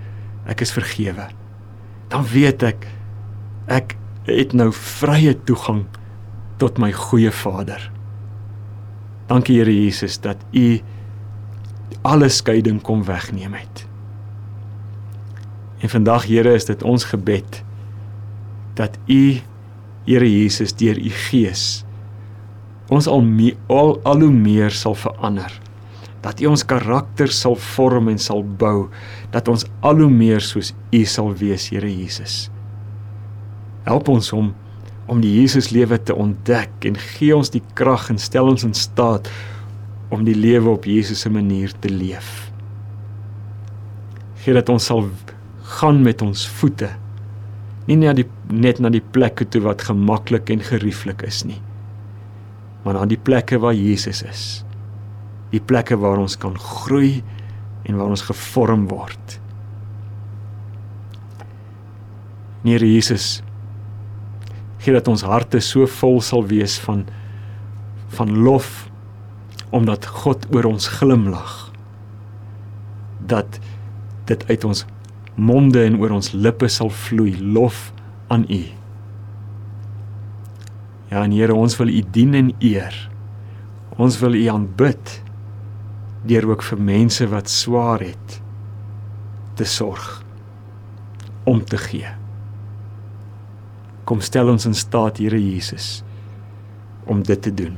ek 0.50 0.66
is 0.66 0.74
vergewe. 0.74 1.30
Dan 2.10 2.26
weet 2.34 2.66
ek 2.66 2.90
ek 3.70 3.94
het 4.26 4.58
nou 4.58 4.72
vrye 4.74 5.36
toegang 5.46 5.86
tot 6.58 6.82
my 6.82 6.90
goeie 6.98 7.30
Vader. 7.30 7.92
Dankie 9.30 9.62
Here 9.62 9.74
Jesus 9.74 10.18
dat 10.18 10.42
U 10.58 10.80
alle 12.02 12.30
skeiding 12.30 12.82
kom 12.82 13.04
wegneem 13.08 13.54
het. 13.54 13.86
En 15.80 15.90
vandag 15.90 16.28
Here 16.28 16.54
is 16.54 16.66
dit 16.66 16.84
ons 16.84 17.04
gebed 17.04 17.64
dat 18.80 18.98
U 19.08 19.40
Here 20.06 20.28
Jesus 20.28 20.74
deur 20.74 20.98
U 20.98 21.10
Gees 21.30 21.84
ons 22.90 23.08
al 23.08 23.22
me, 23.22 23.54
al, 23.70 24.00
al 24.04 24.24
hoe 24.26 24.34
meer 24.34 24.74
sal 24.74 24.96
verander. 24.98 25.52
Dat 26.24 26.42
U 26.42 26.50
ons 26.52 26.66
karakter 26.66 27.30
sal 27.32 27.54
vorm 27.76 28.10
en 28.10 28.18
sal 28.18 28.42
bou, 28.44 28.90
dat 29.30 29.48
ons 29.52 29.68
al 29.86 30.02
hoe 30.02 30.10
meer 30.10 30.42
soos 30.42 30.74
U 30.90 31.04
sal 31.06 31.30
wees, 31.38 31.70
Here 31.70 31.90
Jesus. 31.90 32.48
Help 33.86 34.10
ons 34.10 34.34
om 34.36 34.56
om 35.10 35.24
die 35.24 35.32
Jesus 35.40 35.72
lewe 35.74 35.98
te 36.06 36.14
ontdek 36.14 36.86
en 36.86 36.98
gee 37.16 37.34
ons 37.34 37.50
die 37.50 37.64
krag 37.74 38.12
en 38.14 38.20
stel 38.22 38.52
ons 38.52 38.62
in 38.68 38.76
staat 38.78 39.26
om 40.10 40.24
die 40.26 40.38
lewe 40.38 40.70
op 40.74 40.86
Jesus 40.90 41.22
se 41.22 41.30
manier 41.30 41.74
te 41.80 41.90
leef. 41.90 42.50
Gee 44.42 44.54
dat 44.54 44.70
ons 44.70 44.86
sal 44.90 45.10
gaan 45.80 46.02
met 46.02 46.22
ons 46.26 46.48
voete 46.60 46.90
nie 47.90 47.98
net 47.98 48.20
die 48.22 48.28
net 48.50 48.80
na 48.82 48.92
die 48.94 49.04
plekke 49.16 49.48
toe 49.50 49.62
wat 49.66 49.86
gemaklik 49.88 50.50
en 50.54 50.62
gerieflik 50.66 51.24
is 51.26 51.44
nie 51.48 51.60
maar 52.84 52.98
na 52.98 53.06
die 53.10 53.20
plekke 53.20 53.60
waar 53.62 53.78
Jesus 53.78 54.22
is 54.26 54.44
die 55.54 55.62
plekke 55.62 55.98
waar 56.02 56.22
ons 56.22 56.38
kan 56.42 56.58
groei 56.58 57.22
en 57.86 57.98
waar 57.98 58.14
ons 58.14 58.26
gevorm 58.30 58.88
word 58.92 59.38
Here 62.60 62.86
Jesus 62.86 63.40
gee 64.84 64.94
dat 64.94 65.08
ons 65.10 65.24
harte 65.26 65.62
so 65.64 65.88
vol 65.90 66.20
sal 66.22 66.44
wees 66.50 66.78
van 66.84 67.08
van 68.14 68.36
lof 68.46 68.89
omdat 69.70 70.06
God 70.06 70.48
oor 70.54 70.66
ons 70.66 70.88
glimlag 71.00 71.70
dat 73.30 73.60
dit 74.30 74.46
uit 74.50 74.64
ons 74.66 74.86
monde 75.40 75.82
en 75.84 75.98
oor 76.02 76.18
ons 76.18 76.32
lippe 76.34 76.68
sal 76.72 76.90
vloei 76.90 77.36
lof 77.40 77.90
aan 78.34 78.46
U. 78.50 78.62
Ja, 81.10 81.24
en 81.24 81.34
Here, 81.34 81.56
ons 81.56 81.78
wil 81.80 81.90
U 81.94 82.04
dien 82.12 82.36
en 82.38 82.52
eer. 82.60 82.96
Ons 83.98 84.20
wil 84.22 84.38
U 84.38 84.46
aanbid 84.52 85.16
deur 86.30 86.50
ook 86.52 86.64
vir 86.68 86.82
mense 86.84 87.26
wat 87.32 87.50
swaar 87.50 88.04
het 88.04 88.40
te 89.56 89.66
sorg 89.66 90.20
om 91.48 91.64
te 91.66 91.80
gee. 91.80 92.10
Kom 94.10 94.22
stel 94.22 94.52
ons 94.52 94.68
in 94.70 94.76
staat, 94.78 95.22
Here 95.24 95.40
Jesus, 95.40 96.02
om 97.10 97.24
dit 97.26 97.42
te 97.42 97.54
doen. 97.54 97.78